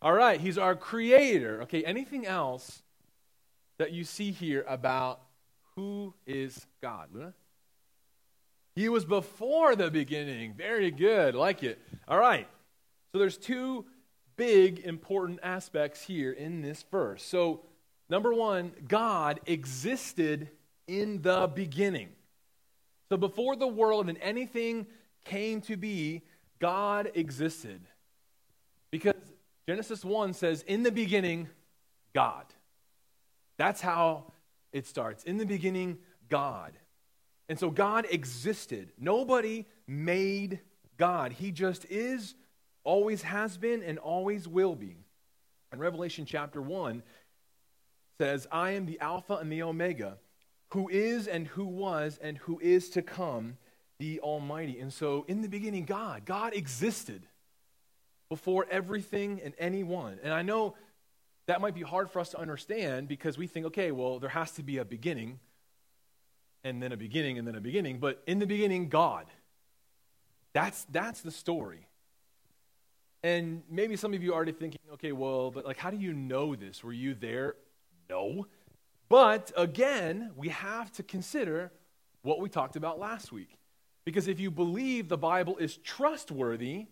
All 0.02 0.14
right, 0.14 0.42
he's 0.42 0.58
our 0.58 0.76
creator. 0.76 1.62
Okay, 1.62 1.86
anything 1.86 2.26
else 2.26 2.82
that 3.78 3.92
you 3.92 4.04
see 4.06 4.32
here 4.32 4.66
about 4.68 5.22
who 5.76 6.16
is 6.26 6.66
God? 6.82 7.34
He 8.76 8.90
was 8.90 9.06
before 9.06 9.76
the 9.76 9.92
beginning. 9.92 10.54
Very 10.54 10.92
good. 10.92 11.36
Like 11.36 11.64
it. 11.64 11.80
All 12.08 12.18
right. 12.18 12.48
So 13.12 13.20
there's 13.20 13.38
two 13.38 13.86
big 14.38 14.80
important 14.80 15.40
aspects 15.44 16.02
here 16.02 16.32
in 16.32 16.62
this 16.62 16.84
verse. 16.90 17.24
So, 17.24 17.62
number 18.10 18.34
one, 18.34 18.72
God 18.88 19.40
existed 19.46 20.50
in 20.88 21.22
the 21.22 21.48
beginning. 21.54 22.10
So, 23.10 23.18
before 23.18 23.56
the 23.56 23.68
world 23.68 24.08
and 24.10 24.18
anything 24.20 24.88
came 25.26 25.62
to 25.62 25.76
be, 25.76 26.24
God 26.60 27.12
existed. 27.14 27.82
Because 28.90 29.16
Genesis 29.68 30.04
1 30.04 30.34
says, 30.34 30.64
In 30.68 30.84
the 30.84 30.92
beginning, 30.92 31.50
God. 32.14 32.46
That's 33.58 33.82
how 33.82 34.32
it 34.72 34.88
starts. 34.88 35.24
In 35.24 35.38
the 35.38 35.46
beginning, 35.46 35.98
God. 36.32 36.74
And 37.48 37.60
so 37.60 37.70
God 37.70 38.08
existed. 38.10 38.92
Nobody 38.98 39.68
made 39.86 40.62
God. 40.98 41.34
He 41.34 41.52
just 41.52 41.86
is, 41.86 42.34
always 42.84 43.22
has 43.22 43.58
been, 43.58 43.84
and 43.84 44.00
always 44.00 44.48
will 44.48 44.76
be. 44.76 44.96
And 45.72 45.80
Revelation 45.80 46.26
chapter 46.26 46.62
1 46.62 47.04
says, 48.18 48.48
I 48.52 48.72
am 48.72 48.86
the 48.86 49.00
Alpha 49.00 49.36
and 49.36 49.52
the 49.52 49.64
Omega, 49.64 50.18
who 50.70 50.90
is 50.90 51.28
and 51.28 51.46
who 51.48 51.66
was 51.66 52.20
and 52.22 52.38
who 52.38 52.60
is 52.60 52.90
to 52.92 53.02
come, 53.02 53.58
the 54.00 54.20
Almighty. 54.22 54.80
And 54.80 54.92
so 54.92 55.26
in 55.28 55.42
the 55.42 55.50
beginning, 55.50 55.86
God, 55.86 56.24
God 56.26 56.54
existed 56.54 57.24
before 58.30 58.66
everything 58.72 59.42
and 59.44 59.54
anyone. 59.60 60.20
And 60.24 60.34
I 60.34 60.42
know 60.42 60.76
that 61.48 61.60
might 61.60 61.76
be 61.76 61.82
hard 61.82 62.10
for 62.10 62.20
us 62.20 62.30
to 62.30 62.40
understand 62.40 63.10
because 63.10 63.38
we 63.38 63.48
think, 63.48 63.66
okay, 63.68 63.92
well, 63.92 64.20
there 64.20 64.30
has 64.30 64.52
to 64.52 64.64
be 64.64 64.78
a 64.78 64.86
beginning, 64.86 65.40
and 66.64 66.82
then 66.82 66.92
a 66.92 66.98
beginning, 66.98 67.38
and 67.38 67.48
then 67.48 67.56
a 67.56 67.62
beginning. 67.62 68.00
But 68.00 68.22
in 68.28 68.40
the 68.40 68.48
beginning, 68.48 68.90
God. 68.90 69.26
That's, 70.54 70.86
that's 70.92 71.22
the 71.22 71.32
story. 71.32 71.88
And 73.24 73.64
maybe 73.70 73.96
some 73.96 74.14
of 74.14 74.24
you 74.24 74.32
are 74.32 74.36
already 74.36 74.52
thinking, 74.52 74.82
okay, 74.94 75.12
well, 75.12 75.52
but 75.52 75.66
like, 75.66 75.78
how 75.78 75.92
do 75.92 75.98
you 75.98 76.14
know 76.14 76.56
this? 76.56 76.84
Were 76.84 76.94
you 76.94 77.14
there? 77.14 77.56
No. 78.10 78.48
But 79.10 79.52
again, 79.56 80.32
we 80.36 80.50
have 80.50 80.92
to 80.94 81.04
consider 81.04 81.72
what 82.24 82.40
we 82.40 82.50
talked 82.50 82.76
about 82.76 83.00
last 83.00 83.32
week. 83.32 83.58
Because 84.04 84.28
if 84.28 84.40
you 84.40 84.50
believe 84.50 85.08
the 85.08 85.18
Bible 85.18 85.58
is 85.58 85.78
trustworthy, 85.78 86.88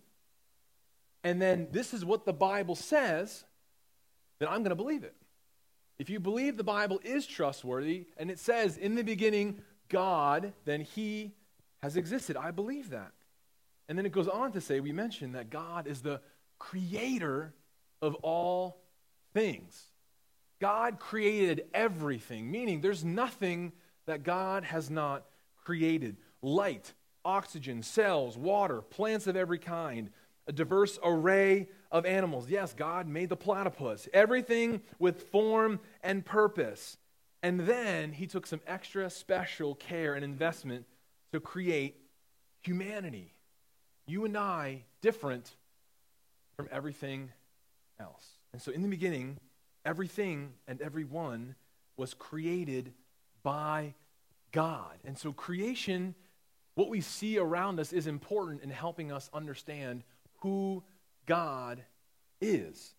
and 1.23 1.41
then 1.41 1.67
this 1.71 1.93
is 1.93 2.05
what 2.05 2.25
the 2.25 2.33
Bible 2.33 2.75
says, 2.75 3.43
then 4.39 4.47
I'm 4.47 4.59
going 4.59 4.69
to 4.69 4.75
believe 4.75 5.03
it. 5.03 5.15
If 5.99 6.09
you 6.09 6.19
believe 6.21 6.55
the 6.55 6.63
Bible 6.63 6.99
is 7.03 7.27
trustworthy 7.27 8.07
and 8.17 8.31
it 8.31 8.39
says 8.39 8.77
in 8.77 8.95
the 8.95 9.03
beginning 9.03 9.61
God, 9.89 10.53
then 10.63 10.81
he 10.81 11.33
has 11.81 11.97
existed. 11.97 12.37
I 12.37 12.51
believe 12.51 12.91
that. 12.91 13.11
And 13.89 13.97
then 13.97 14.05
it 14.05 14.11
goes 14.11 14.27
on 14.27 14.53
to 14.53 14.61
say, 14.61 14.79
we 14.79 14.93
mentioned 14.93 15.35
that 15.35 15.49
God 15.49 15.87
is 15.87 16.01
the 16.01 16.21
creator 16.57 17.53
of 18.01 18.15
all 18.15 18.81
things. 19.33 19.87
God 20.61 20.99
created 20.99 21.65
everything, 21.73 22.49
meaning 22.49 22.81
there's 22.81 23.03
nothing 23.03 23.73
that 24.05 24.23
God 24.23 24.63
has 24.63 24.89
not 24.89 25.25
created. 25.63 26.17
Light, 26.41 26.93
oxygen, 27.25 27.83
cells, 27.83 28.37
water, 28.37 28.81
plants 28.81 29.27
of 29.27 29.35
every 29.35 29.59
kind, 29.59 30.11
a 30.47 30.51
diverse 30.51 30.97
array 31.03 31.67
of 31.91 32.05
animals. 32.05 32.49
Yes, 32.49 32.73
God 32.73 33.07
made 33.07 33.29
the 33.29 33.35
platypus, 33.35 34.07
everything 34.13 34.81
with 34.99 35.23
form 35.29 35.79
and 36.03 36.25
purpose. 36.25 36.97
And 37.41 37.61
then 37.61 38.11
he 38.11 38.27
took 38.27 38.45
some 38.45 38.61
extra 38.67 39.09
special 39.09 39.75
care 39.75 40.13
and 40.13 40.23
investment 40.23 40.85
to 41.31 41.39
create 41.39 41.95
humanity. 42.61 43.33
You 44.05 44.25
and 44.25 44.37
I, 44.37 44.83
different 45.01 45.55
from 46.55 46.67
everything 46.71 47.31
else. 47.99 48.27
And 48.51 48.61
so 48.61 48.71
in 48.71 48.81
the 48.81 48.87
beginning, 48.87 49.37
everything 49.85 50.53
and 50.67 50.81
everyone 50.81 51.55
was 51.95 52.13
created 52.13 52.93
by 53.43 53.93
God. 54.51 54.97
And 55.05 55.17
so 55.17 55.31
creation, 55.31 56.15
what 56.75 56.89
we 56.89 57.01
see 57.01 57.37
around 57.37 57.79
us, 57.79 57.93
is 57.93 58.07
important 58.07 58.63
in 58.63 58.69
helping 58.69 59.11
us 59.11 59.29
understand 59.33 60.03
who 60.41 60.83
God 61.29 61.83
is. 62.41 62.95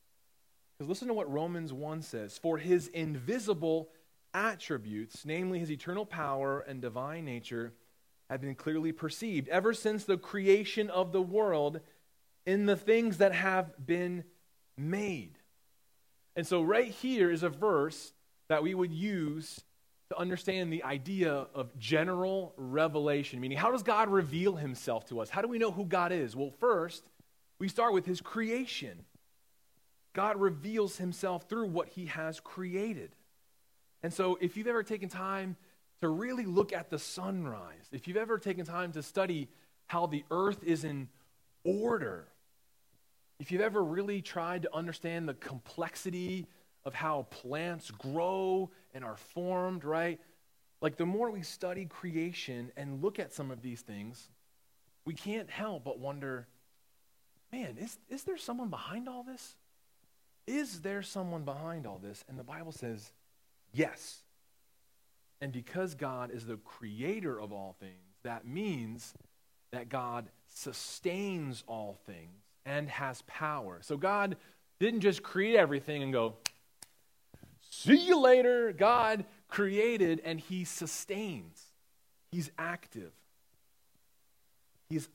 Because 0.78 0.88
listen 0.88 1.08
to 1.08 1.14
what 1.14 1.30
Romans 1.30 1.72
1 1.72 2.02
says 2.02 2.38
For 2.38 2.56
his 2.56 2.86
invisible 2.88 3.90
attributes, 4.32 5.26
namely 5.26 5.58
his 5.58 5.70
eternal 5.70 6.06
power 6.06 6.60
and 6.60 6.80
divine 6.80 7.24
nature, 7.24 7.74
have 8.30 8.40
been 8.40 8.54
clearly 8.54 8.92
perceived 8.92 9.48
ever 9.48 9.74
since 9.74 10.04
the 10.04 10.16
creation 10.16 10.88
of 10.88 11.10
the 11.10 11.20
world 11.20 11.80
in 12.46 12.66
the 12.66 12.76
things 12.76 13.18
that 13.18 13.32
have 13.32 13.84
been 13.84 14.22
made. 14.78 15.36
And 16.36 16.46
so, 16.46 16.62
right 16.62 16.92
here 16.92 17.32
is 17.32 17.42
a 17.42 17.48
verse 17.48 18.12
that 18.48 18.62
we 18.62 18.74
would 18.74 18.92
use 18.92 19.60
to 20.10 20.18
understand 20.18 20.72
the 20.72 20.84
idea 20.84 21.32
of 21.52 21.76
general 21.78 22.54
revelation, 22.56 23.40
meaning, 23.40 23.58
how 23.58 23.72
does 23.72 23.82
God 23.82 24.08
reveal 24.08 24.54
himself 24.54 25.06
to 25.06 25.18
us? 25.18 25.30
How 25.30 25.42
do 25.42 25.48
we 25.48 25.58
know 25.58 25.72
who 25.72 25.84
God 25.84 26.12
is? 26.12 26.36
Well, 26.36 26.52
first, 26.60 27.09
we 27.60 27.68
start 27.68 27.92
with 27.92 28.06
his 28.06 28.20
creation. 28.20 29.04
God 30.14 30.40
reveals 30.40 30.96
himself 30.96 31.48
through 31.48 31.68
what 31.68 31.90
he 31.90 32.06
has 32.06 32.40
created. 32.40 33.14
And 34.02 34.12
so, 34.12 34.38
if 34.40 34.56
you've 34.56 34.66
ever 34.66 34.82
taken 34.82 35.08
time 35.08 35.56
to 36.00 36.08
really 36.08 36.46
look 36.46 36.72
at 36.72 36.90
the 36.90 36.98
sunrise, 36.98 37.86
if 37.92 38.08
you've 38.08 38.16
ever 38.16 38.38
taken 38.38 38.64
time 38.64 38.92
to 38.92 39.02
study 39.02 39.48
how 39.86 40.06
the 40.06 40.24
earth 40.30 40.64
is 40.64 40.84
in 40.84 41.08
order, 41.62 42.26
if 43.38 43.52
you've 43.52 43.60
ever 43.60 43.84
really 43.84 44.22
tried 44.22 44.62
to 44.62 44.74
understand 44.74 45.28
the 45.28 45.34
complexity 45.34 46.46
of 46.84 46.94
how 46.94 47.26
plants 47.30 47.90
grow 47.90 48.70
and 48.94 49.04
are 49.04 49.16
formed, 49.16 49.84
right? 49.84 50.18
Like 50.80 50.96
the 50.96 51.06
more 51.06 51.30
we 51.30 51.42
study 51.42 51.84
creation 51.84 52.72
and 52.76 53.02
look 53.02 53.18
at 53.18 53.34
some 53.34 53.50
of 53.50 53.60
these 53.60 53.82
things, 53.82 54.30
we 55.04 55.12
can't 55.12 55.50
help 55.50 55.84
but 55.84 55.98
wonder 55.98 56.48
man, 57.52 57.76
is, 57.80 57.98
is 58.08 58.24
there 58.24 58.36
someone 58.36 58.68
behind 58.68 59.08
all 59.08 59.22
this? 59.22 59.54
Is 60.46 60.80
there 60.80 61.02
someone 61.02 61.44
behind 61.44 61.86
all 61.86 61.98
this? 62.02 62.24
And 62.28 62.38
the 62.38 62.44
Bible 62.44 62.72
says, 62.72 63.12
yes. 63.72 64.22
And 65.40 65.52
because 65.52 65.94
God 65.94 66.30
is 66.30 66.46
the 66.46 66.56
creator 66.56 67.40
of 67.40 67.52
all 67.52 67.76
things, 67.78 67.92
that 68.24 68.46
means 68.46 69.14
that 69.72 69.88
God 69.88 70.26
sustains 70.48 71.62
all 71.66 71.98
things 72.06 72.42
and 72.66 72.88
has 72.88 73.22
power. 73.26 73.78
So 73.82 73.96
God 73.96 74.36
didn't 74.78 75.00
just 75.00 75.22
create 75.22 75.56
everything 75.56 76.02
and 76.02 76.12
go, 76.12 76.34
see 77.70 78.06
you 78.06 78.20
later. 78.20 78.72
God 78.72 79.24
created 79.48 80.20
and 80.24 80.40
he 80.40 80.64
sustains, 80.64 81.62
he's 82.30 82.50
active. 82.58 83.12
He's 84.88 85.08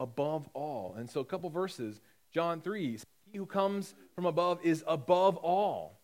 above 0.00 0.48
all. 0.54 0.94
And 0.98 1.08
so, 1.08 1.20
a 1.20 1.24
couple 1.24 1.50
verses, 1.50 2.00
John 2.32 2.60
3 2.60 2.98
He 3.30 3.38
who 3.38 3.46
comes 3.46 3.94
from 4.14 4.26
above 4.26 4.58
is 4.64 4.82
above 4.88 5.36
all. 5.36 6.00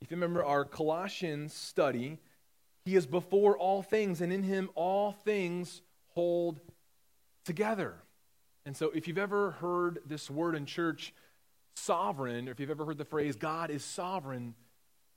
If 0.00 0.10
you 0.10 0.16
remember 0.16 0.44
our 0.44 0.64
Colossians 0.64 1.54
study, 1.54 2.18
he 2.84 2.96
is 2.96 3.06
before 3.06 3.56
all 3.56 3.82
things, 3.82 4.20
and 4.20 4.32
in 4.32 4.42
him 4.42 4.70
all 4.74 5.12
things 5.12 5.82
hold 6.14 6.60
together. 7.44 7.94
And 8.66 8.76
so, 8.76 8.90
if 8.90 9.06
you've 9.06 9.18
ever 9.18 9.52
heard 9.52 10.00
this 10.06 10.30
word 10.30 10.54
in 10.54 10.66
church, 10.66 11.12
sovereign, 11.76 12.48
or 12.48 12.52
if 12.52 12.60
you've 12.60 12.70
ever 12.70 12.86
heard 12.86 12.98
the 12.98 13.04
phrase, 13.04 13.36
God 13.36 13.70
is 13.70 13.84
sovereign, 13.84 14.54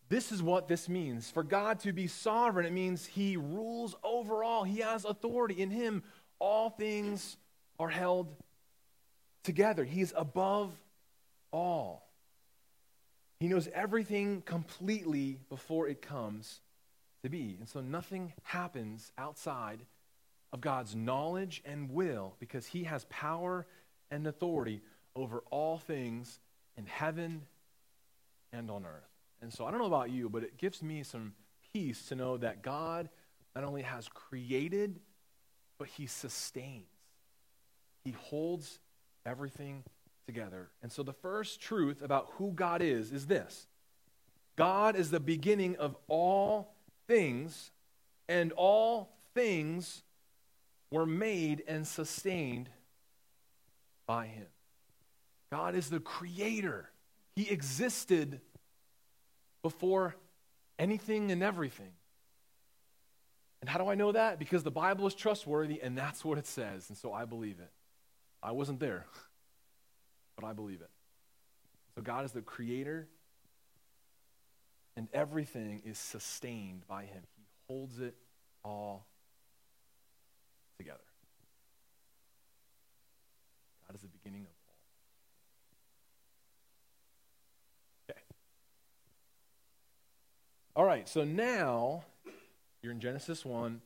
this 0.09 0.31
is 0.31 0.41
what 0.41 0.67
this 0.67 0.87
means. 0.87 1.29
For 1.29 1.43
God 1.43 1.79
to 1.81 1.91
be 1.91 2.07
sovereign, 2.07 2.65
it 2.65 2.73
means 2.73 3.05
he 3.05 3.37
rules 3.37 3.95
over 4.03 4.43
all, 4.43 4.63
he 4.63 4.79
has 4.79 5.05
authority. 5.05 5.61
In 5.61 5.69
him, 5.69 6.03
all 6.39 6.69
things 6.69 7.37
are 7.79 7.89
held 7.89 8.27
together. 9.43 9.83
He 9.83 10.01
is 10.01 10.13
above 10.15 10.71
all. 11.51 12.07
He 13.39 13.47
knows 13.47 13.69
everything 13.73 14.41
completely 14.41 15.39
before 15.49 15.87
it 15.87 16.01
comes 16.01 16.59
to 17.23 17.29
be. 17.29 17.55
And 17.59 17.69
so 17.69 17.81
nothing 17.81 18.33
happens 18.43 19.11
outside 19.17 19.79
of 20.51 20.61
God's 20.61 20.95
knowledge 20.95 21.61
and 21.65 21.91
will 21.91 22.35
because 22.39 22.65
he 22.65 22.85
has 22.85 23.05
power 23.09 23.65
and 24.09 24.25
authority 24.25 24.81
over 25.15 25.43
all 25.51 25.77
things 25.77 26.39
in 26.77 26.85
heaven 26.85 27.43
and 28.51 28.71
on 28.71 28.85
earth. 28.85 29.09
And 29.41 29.53
so 29.53 29.65
I 29.65 29.71
don't 29.71 29.79
know 29.79 29.85
about 29.85 30.09
you, 30.09 30.29
but 30.29 30.43
it 30.43 30.57
gives 30.57 30.81
me 30.81 31.03
some 31.03 31.33
peace 31.73 32.07
to 32.07 32.15
know 32.15 32.37
that 32.37 32.63
God 32.63 33.09
not 33.55 33.63
only 33.63 33.83
has 33.83 34.07
created, 34.07 34.99
but 35.77 35.87
he 35.87 36.07
sustains. 36.07 36.85
He 38.07 38.13
holds 38.13 38.79
everything 39.25 39.83
together. 40.27 40.69
And 40.81 40.89
so 40.89 41.03
the 41.03 41.11
first 41.11 41.59
truth 41.59 42.01
about 42.01 42.29
who 42.37 42.53
God 42.53 42.81
is 42.81 43.11
is 43.11 43.27
this 43.27 43.67
God 44.55 44.95
is 44.95 45.11
the 45.11 45.19
beginning 45.19 45.75
of 45.75 45.97
all 46.07 46.73
things, 47.05 47.71
and 48.29 48.53
all 48.53 49.09
things 49.33 50.03
were 50.89 51.05
made 51.05 51.63
and 51.67 51.85
sustained 51.85 52.69
by 54.05 54.27
him. 54.27 54.47
God 55.51 55.75
is 55.75 55.89
the 55.89 55.99
creator. 55.99 56.89
He 57.35 57.49
existed 57.49 58.39
before 59.61 60.15
anything 60.79 61.29
and 61.29 61.43
everything. 61.43 61.91
And 63.59 63.69
how 63.69 63.79
do 63.79 63.89
I 63.89 63.95
know 63.95 64.13
that? 64.13 64.39
Because 64.39 64.63
the 64.63 64.71
Bible 64.71 65.07
is 65.07 65.13
trustworthy 65.13 65.81
and 65.81 65.97
that's 65.97 66.23
what 66.23 66.37
it 66.37 66.47
says. 66.47 66.87
And 66.87 66.97
so 66.97 67.11
I 67.11 67.25
believe 67.25 67.59
it. 67.59 67.69
I 68.41 68.51
wasn't 68.51 68.79
there, 68.79 69.05
but 70.35 70.45
I 70.45 70.53
believe 70.53 70.81
it. 70.81 70.89
So 71.95 72.01
God 72.01 72.25
is 72.25 72.31
the 72.31 72.41
creator 72.41 73.07
and 74.95 75.07
everything 75.13 75.81
is 75.85 75.97
sustained 75.97 76.87
by 76.87 77.03
him. 77.03 77.23
He 77.35 77.43
holds 77.67 77.99
it 77.99 78.15
all 78.63 79.05
together. 80.77 80.99
God 83.87 83.95
is 83.95 84.01
the 84.01 84.07
beginning 84.07 84.41
of 84.41 84.47
all. 84.47 84.75
Okay. 88.09 88.21
All 90.75 90.85
right, 90.85 91.07
so 91.07 91.23
now 91.23 92.03
you're 92.81 92.91
in 92.91 92.99
Genesis 92.99 93.45
1. 93.45 93.81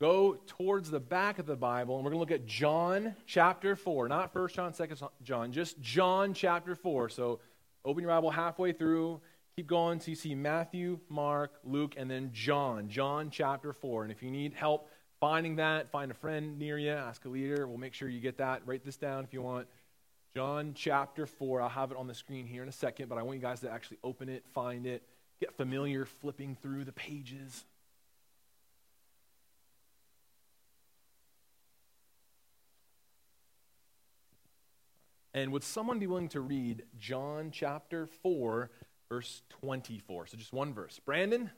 Go 0.00 0.38
towards 0.46 0.90
the 0.90 1.00
back 1.00 1.38
of 1.38 1.46
the 1.46 1.56
Bible, 1.56 1.96
and 1.96 2.04
we're 2.04 2.12
going 2.12 2.24
to 2.24 2.32
look 2.32 2.40
at 2.40 2.46
John 2.46 3.16
chapter 3.26 3.74
4. 3.74 4.08
Not 4.08 4.34
1 4.34 4.48
John, 4.48 4.72
2 4.72 4.86
John, 5.22 5.52
just 5.52 5.80
John 5.80 6.34
chapter 6.34 6.74
4. 6.74 7.08
So 7.08 7.40
open 7.84 8.02
your 8.02 8.12
Bible 8.12 8.30
halfway 8.30 8.72
through 8.72 9.20
Keep 9.58 9.66
going 9.66 9.98
so 9.98 10.08
you 10.08 10.14
see 10.14 10.36
Matthew, 10.36 11.00
Mark, 11.08 11.50
Luke, 11.64 11.94
and 11.96 12.08
then 12.08 12.30
John. 12.32 12.88
John 12.88 13.28
chapter 13.28 13.72
4. 13.72 14.04
And 14.04 14.12
if 14.12 14.22
you 14.22 14.30
need 14.30 14.54
help 14.54 14.88
finding 15.18 15.56
that, 15.56 15.90
find 15.90 16.12
a 16.12 16.14
friend 16.14 16.60
near 16.60 16.78
you, 16.78 16.92
ask 16.92 17.24
a 17.24 17.28
leader. 17.28 17.66
We'll 17.66 17.76
make 17.76 17.92
sure 17.92 18.08
you 18.08 18.20
get 18.20 18.38
that. 18.38 18.62
Write 18.66 18.84
this 18.84 18.96
down 18.96 19.24
if 19.24 19.32
you 19.32 19.42
want. 19.42 19.66
John 20.32 20.74
chapter 20.76 21.26
4. 21.26 21.60
I'll 21.60 21.68
have 21.68 21.90
it 21.90 21.96
on 21.96 22.06
the 22.06 22.14
screen 22.14 22.46
here 22.46 22.62
in 22.62 22.68
a 22.68 22.72
second, 22.72 23.08
but 23.08 23.18
I 23.18 23.22
want 23.22 23.38
you 23.38 23.42
guys 23.42 23.58
to 23.62 23.68
actually 23.68 23.98
open 24.04 24.28
it, 24.28 24.44
find 24.54 24.86
it, 24.86 25.02
get 25.40 25.56
familiar 25.56 26.04
flipping 26.04 26.56
through 26.62 26.84
the 26.84 26.92
pages. 26.92 27.64
And 35.34 35.52
would 35.52 35.62
someone 35.62 35.98
be 35.98 36.06
willing 36.06 36.28
to 36.30 36.40
read 36.40 36.84
John 36.98 37.50
chapter 37.52 38.06
4, 38.06 38.70
verse 39.08 39.42
24. 39.60 40.28
So 40.28 40.36
just 40.36 40.52
one 40.52 40.72
verse. 40.72 41.00
Brandon? 41.04 41.50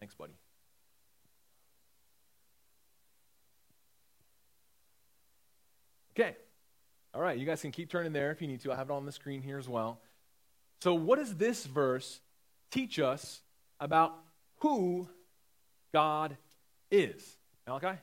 Thanks, 0.00 0.14
buddy. 0.14 0.34
Okay. 6.18 6.36
All 7.14 7.20
right, 7.20 7.38
you 7.38 7.46
guys 7.46 7.60
can 7.60 7.72
keep 7.72 7.90
turning 7.90 8.12
there 8.12 8.30
if 8.30 8.40
you 8.40 8.48
need 8.48 8.60
to. 8.60 8.72
I 8.72 8.76
have 8.76 8.90
it 8.90 8.92
on 8.92 9.06
the 9.06 9.12
screen 9.12 9.42
here 9.42 9.58
as 9.58 9.68
well. 9.68 10.00
So, 10.82 10.94
what 10.94 11.18
does 11.18 11.34
this 11.34 11.64
verse 11.64 12.20
teach 12.70 12.98
us 12.98 13.40
about 13.80 14.14
who 14.58 15.08
God 15.92 16.36
is? 16.90 17.36
Malachi? 17.66 17.98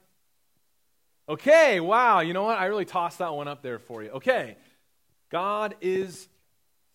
Okay, 1.30 1.80
wow. 1.80 2.20
You 2.20 2.34
know 2.34 2.44
what? 2.44 2.58
I 2.58 2.66
really 2.66 2.86
tossed 2.86 3.20
that 3.20 3.34
one 3.34 3.48
up 3.48 3.62
there 3.62 3.80
for 3.80 4.04
you. 4.04 4.10
Okay. 4.12 4.58
God 5.34 5.74
is 5.82 6.30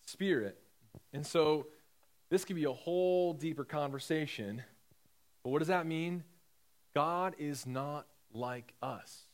spirit. 0.05 0.57
And 1.11 1.27
so 1.27 1.67
this 2.29 2.45
could 2.45 2.55
be 2.55 2.63
a 2.63 2.71
whole 2.71 3.33
deeper 3.33 3.65
conversation. 3.65 4.63
But 5.43 5.49
what 5.49 5.59
does 5.59 5.67
that 5.67 5.85
mean? 5.85 6.23
God 6.95 7.35
is 7.37 7.67
not 7.67 8.07
like 8.33 8.73
us. 8.81 9.25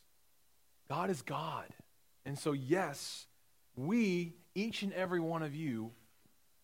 God 0.89 1.11
is 1.11 1.21
God. 1.21 1.67
And 2.25 2.37
so, 2.37 2.53
yes, 2.53 3.27
we, 3.77 4.33
each 4.55 4.81
and 4.81 4.91
every 4.93 5.19
one 5.19 5.43
of 5.43 5.53
you, 5.53 5.91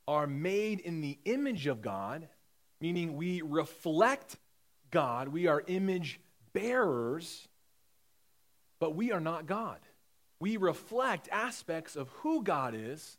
are 0.08 0.26
made 0.26 0.80
in 0.80 1.02
the 1.02 1.20
image 1.26 1.68
of 1.68 1.82
God, 1.82 2.28
meaning 2.82 3.16
we 3.16 3.44
reflect 3.44 4.36
God. 4.90 5.28
We 5.28 5.46
are 5.46 5.64
image 5.68 6.20
bearers, 6.54 7.48
but 8.80 8.96
we 8.96 9.12
are 9.12 9.20
not 9.20 9.46
God. 9.46 9.78
We 10.42 10.58
reflect 10.58 11.30
aspects 11.32 11.96
of 11.96 12.10
who 12.10 12.44
God 12.44 12.74
is, 12.76 13.18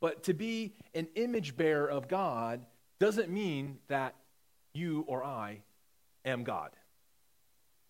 but 0.00 0.24
to 0.24 0.34
be 0.34 0.74
an 0.92 1.06
image 1.14 1.56
bearer 1.56 1.88
of 1.88 2.08
God 2.08 2.66
doesn't 2.98 3.30
mean 3.30 3.78
that 3.86 4.16
you 4.74 5.04
or 5.06 5.22
I 5.22 5.62
am 6.24 6.42
God. 6.42 6.70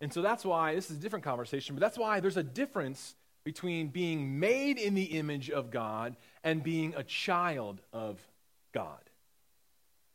And 0.02 0.12
so 0.12 0.20
that's 0.20 0.44
why 0.44 0.74
this 0.74 0.90
is 0.90 0.98
a 0.98 1.00
different 1.00 1.24
conversation, 1.24 1.74
but 1.74 1.80
that's 1.80 1.96
why 1.96 2.20
there's 2.20 2.37
a 2.37 2.42
difference 2.42 3.14
between 3.42 3.88
being 3.88 4.38
made 4.38 4.76
in 4.76 4.92
the 4.92 5.04
image 5.18 5.48
of 5.48 5.70
God 5.70 6.14
and 6.44 6.62
being 6.62 6.92
a 6.94 7.02
child 7.02 7.80
of 7.90 8.20
God. 8.72 9.00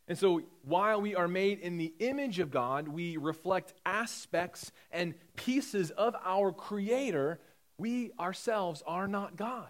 And 0.07 0.15
so 0.15 0.43
while 0.61 1.01
we 1.01 1.15
are 1.15 1.27
made 1.27 1.57
in 1.57 1.79
the 1.79 1.91
image 1.97 2.37
of 2.37 2.51
God, 2.51 2.87
we 2.87 3.17
reflect 3.17 3.73
aspects 3.83 4.71
and 4.91 5.15
pieces 5.35 5.89
of 5.89 6.15
our 6.23 6.51
Creator. 6.51 7.39
We 7.77 8.11
ourselves 8.19 8.83
are 8.85 9.07
not 9.07 9.35
God. 9.35 9.69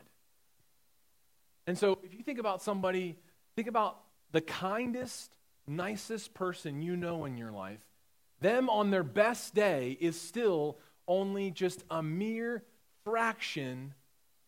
And 1.67 1.77
so 1.77 1.97
if 2.03 2.13
you 2.13 2.23
think 2.23 2.39
about 2.39 2.61
somebody, 2.61 3.17
think 3.55 3.67
about 3.67 3.99
the 4.31 4.41
kindest, 4.41 5.35
nicest 5.67 6.33
person 6.33 6.81
you 6.81 6.95
know 6.95 7.25
in 7.25 7.37
your 7.37 7.51
life, 7.51 7.79
them 8.41 8.69
on 8.69 8.91
their 8.91 9.03
best 9.03 9.55
day 9.55 9.97
is 9.99 10.19
still 10.19 10.77
only 11.07 11.51
just 11.51 11.83
a 11.89 12.03
mere 12.03 12.63
fraction, 13.03 13.93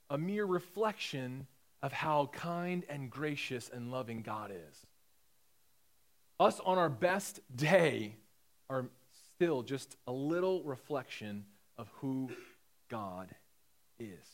a 0.09 0.17
mere 0.17 0.45
reflection 0.45 1.47
of 1.81 1.93
how 1.93 2.29
kind 2.33 2.83
and 2.89 3.09
gracious 3.09 3.69
and 3.73 3.91
loving 3.91 4.21
God 4.21 4.51
is. 4.51 4.85
Us 6.39 6.59
on 6.63 6.77
our 6.77 6.89
best 6.89 7.39
day 7.55 8.15
are 8.69 8.85
still 9.35 9.63
just 9.63 9.95
a 10.05 10.11
little 10.11 10.63
reflection 10.63 11.45
of 11.77 11.89
who 12.01 12.29
God 12.89 13.33
is. 13.99 14.25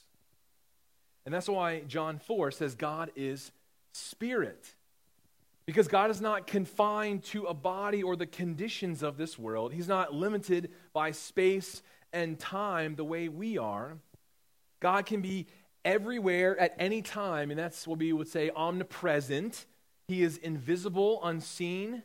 And 1.26 1.34
that's 1.34 1.48
why 1.48 1.82
John 1.82 2.20
4 2.20 2.52
says 2.52 2.76
God 2.76 3.12
is 3.16 3.52
spirit. 3.94 4.74
Because 5.66 5.88
God 5.88 6.12
is 6.12 6.20
not 6.20 6.46
confined 6.46 7.24
to 7.26 7.46
a 7.46 7.54
body 7.54 8.04
or 8.04 8.16
the 8.18 8.26
conditions 8.26 9.02
of 9.02 9.16
this 9.16 9.40
world. 9.40 9.72
He's 9.72 9.88
not 9.88 10.14
limited 10.14 10.72
by 10.92 11.12
space 11.12 11.82
and 12.12 12.38
time 12.38 12.96
the 12.96 13.06
way 13.06 13.30
we 13.30 13.58
are. 13.58 13.98
God 14.82 15.06
can 15.06 15.22
be 15.22 15.48
everywhere 15.86 16.60
at 16.60 16.76
any 16.78 17.02
time, 17.02 17.50
and 17.50 17.58
that's 17.58 17.88
what 17.88 18.00
we 18.00 18.12
would 18.12 18.28
say 18.28 18.52
omnipresent. 18.54 19.66
He 20.10 20.22
is 20.22 20.38
invisible, 20.38 21.22
unseen. 21.24 22.04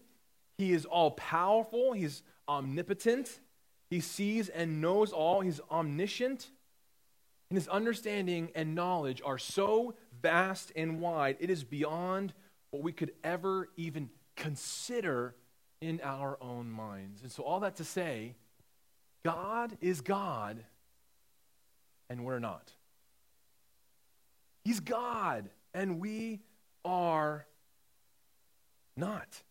He 0.57 0.73
is 0.73 0.85
all 0.85 1.11
powerful. 1.13 1.93
He's 1.93 2.23
omnipotent. 2.49 3.41
He 3.91 4.01
sees 4.01 4.49
and 4.49 4.81
knows 4.81 5.13
all. 5.13 5.41
He's 5.41 5.61
omniscient. 5.71 6.49
And 7.51 7.57
his 7.57 7.69
understanding 7.69 8.51
and 8.55 8.75
knowledge 8.75 9.23
are 9.25 9.39
so 9.39 9.95
vast 10.21 10.73
and 10.77 11.01
wide, 11.01 11.37
it 11.41 11.51
is 11.51 11.65
beyond 11.65 12.35
what 12.71 12.83
we 12.83 12.93
could 12.93 13.13
ever 13.25 13.69
even 13.77 14.11
consider 14.37 15.35
in 15.81 16.01
our 16.03 16.37
own 16.41 16.71
minds. 16.71 17.23
And 17.23 17.31
so, 17.31 17.43
all 17.43 17.61
that 17.61 17.77
to 17.77 17.85
say, 17.85 18.35
God 19.25 19.77
is 19.81 20.01
God, 20.01 20.63
and 22.11 22.25
we're 22.25 22.39
not. 22.39 22.73
He's 24.65 24.81
God, 24.81 25.49
and 25.73 26.01
we 26.01 26.41
are 26.85 27.47
not. 28.97 29.43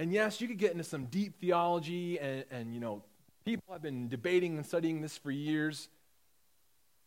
And 0.00 0.12
yes, 0.12 0.40
you 0.40 0.48
could 0.48 0.58
get 0.58 0.72
into 0.72 0.84
some 0.84 1.06
deep 1.06 1.40
theology, 1.40 2.18
and, 2.18 2.44
and 2.50 2.74
you 2.74 2.80
know, 2.80 3.02
people 3.44 3.72
have 3.72 3.82
been 3.82 4.08
debating 4.08 4.56
and 4.56 4.66
studying 4.66 5.00
this 5.00 5.16
for 5.16 5.30
years. 5.30 5.88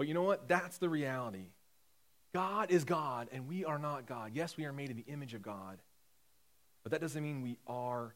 But 0.02 0.08
you 0.08 0.16
know 0.16 0.24
what? 0.24 0.48
That's 0.48 0.80
the 0.80 0.90
reality. 0.90 1.46
God 2.34 2.72
is 2.72 2.86
God, 2.86 3.28
and 3.32 3.48
we 3.48 3.66
are 3.66 3.78
not 3.78 4.08
God. 4.08 4.32
Yes, 4.34 4.58
we 4.58 4.66
are 4.66 4.74
made 4.74 4.90
in 4.90 4.98
the 4.98 5.06
image 5.06 5.36
of 5.36 5.44
God, 5.44 5.78
but 6.82 6.92
that 6.92 7.02
doesn't 7.02 7.22
mean 7.22 7.44
we 7.44 7.60
are 7.68 8.16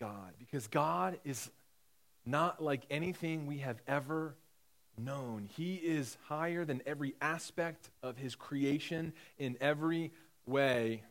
God, 0.00 0.32
because 0.38 0.66
God 0.66 1.18
is 1.22 1.50
not 2.24 2.62
like 2.62 2.86
anything 2.88 3.44
we 3.44 3.58
have 3.58 3.82
ever 3.86 4.34
known. 4.96 5.46
He 5.54 5.74
is 5.74 6.16
higher 6.24 6.64
than 6.64 6.80
every 6.86 7.16
aspect 7.20 7.90
of 8.02 8.16
his 8.16 8.34
creation 8.34 9.12
in 9.36 9.58
every 9.60 10.10
way 10.46 11.02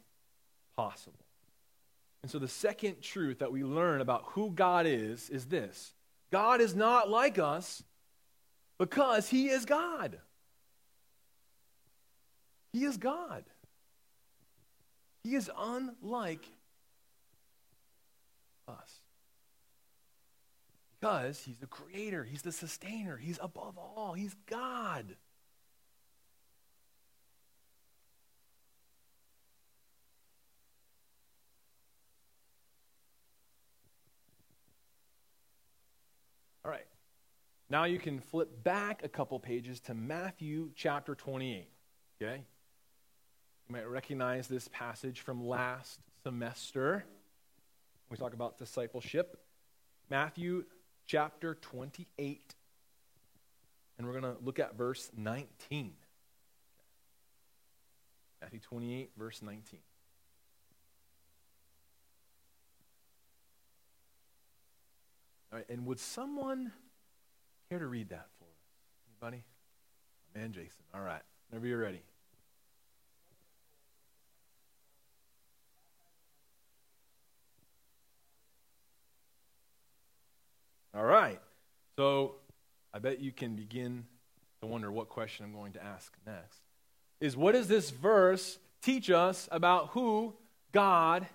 possible. 0.76 1.20
And 2.24 2.32
so, 2.32 2.40
the 2.40 2.48
second 2.48 3.04
truth 3.04 3.38
that 3.38 3.52
we 3.52 3.64
learn 3.64 4.02
about 4.02 4.24
who 4.30 4.50
God 4.50 4.88
is 4.88 5.30
is 5.30 5.46
this 5.46 5.94
God 6.32 6.62
is 6.62 6.74
not 6.74 7.12
like 7.12 7.38
us 7.38 7.84
because 8.78 9.30
he 9.30 9.50
is 9.50 9.66
God. 9.66 10.20
He 12.74 12.86
is 12.86 12.98
God. 12.98 13.44
He 15.24 15.36
is 15.36 15.50
unlike 15.58 16.46
us. 18.68 19.00
Because 21.00 21.44
he's 21.44 21.58
the 21.58 21.68
creator, 21.68 22.24
he's 22.24 22.42
the 22.42 22.52
sustainer, 22.52 23.18
he's 23.18 23.40
above 23.42 23.78
all, 23.78 24.14
he's 24.14 24.36
God. 24.50 25.16
Now 37.70 37.86
you 37.86 37.98
can 37.98 38.20
flip 38.20 38.64
back 38.64 39.04
a 39.04 39.10
couple 39.10 39.40
pages 39.40 39.80
to 39.82 39.94
Matthew 39.94 40.72
chapter 40.76 41.16
28. 41.16 41.68
Okay? 42.22 42.44
You 43.68 43.74
might 43.74 43.88
recognize 43.88 44.48
this 44.48 44.68
passage 44.68 45.22
from 45.22 45.48
last 45.48 46.00
semester. 46.24 47.06
We 48.10 48.18
talk 48.18 48.34
about 48.34 48.58
discipleship. 48.58 49.40
Matthew 50.10 50.66
chapter 51.08 51.56
28. 51.56 52.56
And 53.98 54.08
we're 54.08 54.20
going 54.20 54.36
to 54.36 54.44
look 54.44 54.60
at 54.60 54.78
verse 54.78 55.10
19. 55.16 55.94
Matthew 58.42 58.60
28, 58.60 59.12
verse 59.18 59.42
19. 59.42 59.80
All 65.52 65.60
right, 65.60 65.66
and 65.70 65.86
would 65.86 66.00
someone 66.00 66.74
care 67.74 67.80
to 67.80 67.88
read 67.88 68.10
that 68.10 68.28
for 68.38 68.46
us? 68.46 69.20
Anybody? 69.22 69.44
Man, 70.36 70.52
Jason. 70.52 70.84
All 70.94 71.02
right, 71.02 71.24
whenever 71.50 71.66
you're 71.66 71.80
ready. 71.80 72.04
All 80.96 81.04
right. 81.04 81.40
So 81.98 82.36
I 82.94 83.00
bet 83.00 83.20
you 83.20 83.32
can 83.32 83.56
begin 83.56 84.06
to 84.62 84.68
wonder 84.68 84.92
what 84.92 85.10
question 85.10 85.44
I'm 85.44 85.54
going 85.54 85.74
to 85.74 85.84
ask 85.84 86.14
next. 86.28 86.60
Is 87.20 87.36
what 87.36 87.54
does 87.54 87.68
this 87.68 87.90
verse 87.90 88.60
teach 88.84 89.10
us 89.10 89.50
about 89.52 89.90
who 89.90 90.36
God 90.72 91.26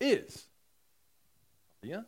is? 0.00 0.46
Yeah? 1.82 2.02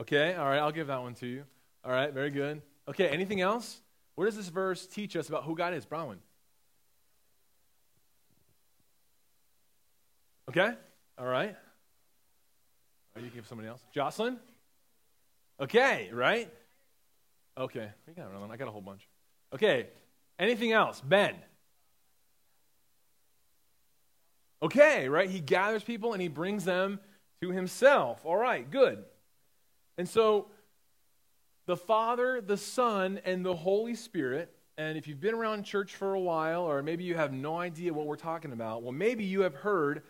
Okay, 0.00 0.34
all 0.34 0.46
right, 0.46 0.58
I'll 0.58 0.72
give 0.72 0.88
that 0.88 1.00
one 1.00 1.14
to 1.14 1.26
you. 1.26 1.44
All 1.84 1.92
right, 1.92 2.12
very 2.12 2.30
good. 2.30 2.62
Okay, 2.88 3.08
anything 3.08 3.40
else? 3.40 3.80
What 4.16 4.26
does 4.26 4.36
this 4.36 4.48
verse 4.48 4.86
teach 4.86 5.16
us 5.16 5.28
about 5.28 5.44
who 5.44 5.54
God 5.54 5.74
is? 5.74 5.86
Bronwyn? 5.86 6.18
Okay, 10.48 10.72
all 11.18 11.26
right. 11.26 11.56
Or 13.14 13.22
you 13.22 13.30
give 13.30 13.46
somebody 13.46 13.68
else. 13.68 13.80
Jocelyn? 13.92 14.38
Okay, 15.60 16.10
right? 16.12 16.52
Okay. 17.56 17.88
We 18.06 18.14
got 18.14 18.26
another 18.26 18.40
one. 18.40 18.50
I 18.50 18.56
got 18.56 18.68
a 18.68 18.72
whole 18.72 18.80
bunch. 18.80 19.06
Okay. 19.54 19.86
Anything 20.38 20.72
else? 20.72 21.00
Ben. 21.00 21.36
Okay, 24.62 25.08
right? 25.08 25.30
He 25.30 25.40
gathers 25.40 25.84
people 25.84 26.12
and 26.12 26.20
he 26.20 26.28
brings 26.28 26.64
them 26.64 26.98
to 27.40 27.50
himself. 27.50 28.24
All 28.24 28.36
right, 28.36 28.68
good. 28.68 29.04
And 29.96 30.08
so 30.08 30.48
the 31.66 31.76
Father, 31.76 32.40
the 32.40 32.56
Son, 32.56 33.20
and 33.24 33.44
the 33.44 33.54
Holy 33.54 33.94
Spirit, 33.94 34.54
and 34.76 34.98
if 34.98 35.06
you've 35.06 35.20
been 35.20 35.34
around 35.34 35.64
church 35.64 35.94
for 35.94 36.14
a 36.14 36.20
while, 36.20 36.62
or 36.62 36.82
maybe 36.82 37.04
you 37.04 37.14
have 37.14 37.32
no 37.32 37.58
idea 37.58 37.92
what 37.92 38.06
we're 38.06 38.16
talking 38.16 38.52
about, 38.52 38.82
well, 38.82 38.92
maybe 38.92 39.24
you 39.24 39.42
have 39.42 39.54
heard 39.54 40.02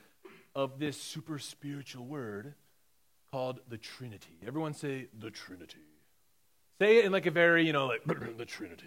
of 0.54 0.78
this 0.78 1.00
super 1.00 1.38
spiritual 1.38 2.06
word 2.06 2.54
called 3.30 3.60
the 3.68 3.76
Trinity. 3.76 4.38
Everyone 4.46 4.72
say 4.72 5.08
the 5.18 5.30
Trinity. 5.30 5.76
Say 6.80 6.98
it 6.98 7.04
in 7.04 7.12
like 7.12 7.26
a 7.26 7.30
very, 7.30 7.66
you 7.66 7.72
know, 7.72 7.86
like 7.86 8.04
the 8.38 8.44
Trinity. 8.44 8.84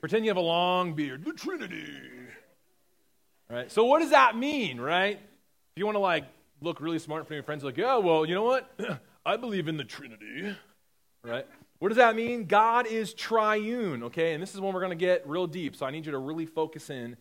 Pretend 0.00 0.24
you 0.24 0.30
have 0.30 0.36
a 0.36 0.40
long 0.40 0.94
beard. 0.94 1.24
The 1.24 1.32
Trinity. 1.32 1.84
All 3.50 3.56
right. 3.56 3.70
So 3.70 3.84
what 3.84 4.00
does 4.00 4.10
that 4.10 4.36
mean, 4.36 4.80
right? 4.80 5.16
If 5.16 5.76
you 5.76 5.84
want 5.84 5.96
to 5.96 6.00
like 6.00 6.24
look 6.60 6.80
really 6.80 6.98
smart 6.98 7.22
of 7.22 7.30
your 7.30 7.42
friends, 7.42 7.62
like, 7.62 7.76
yeah, 7.76 7.98
well, 7.98 8.26
you 8.26 8.34
know 8.34 8.44
what? 8.44 8.70
I 9.30 9.36
believe 9.36 9.68
in 9.68 9.76
the 9.76 9.84
Trinity. 9.84 10.56
Right? 11.22 11.46
What 11.78 11.88
does 11.88 11.98
that 11.98 12.16
mean? 12.16 12.46
God 12.46 12.88
is 12.88 13.14
triune, 13.14 14.02
okay? 14.04 14.34
And 14.34 14.42
this 14.42 14.54
is 14.54 14.60
when 14.60 14.74
we're 14.74 14.80
going 14.80 14.90
to 14.90 14.96
get 14.96 15.22
real 15.24 15.46
deep. 15.46 15.76
So 15.76 15.86
I 15.86 15.92
need 15.92 16.04
you 16.04 16.12
to 16.12 16.18
really 16.18 16.46
focus 16.46 16.90
in 16.90 17.16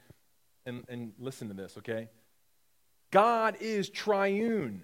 and, 0.65 0.83
and 0.89 1.11
listen 1.19 1.49
to 1.49 1.53
this, 1.53 1.77
okay? 1.77 2.09
God 3.11 3.57
is 3.59 3.89
triune. 3.89 4.83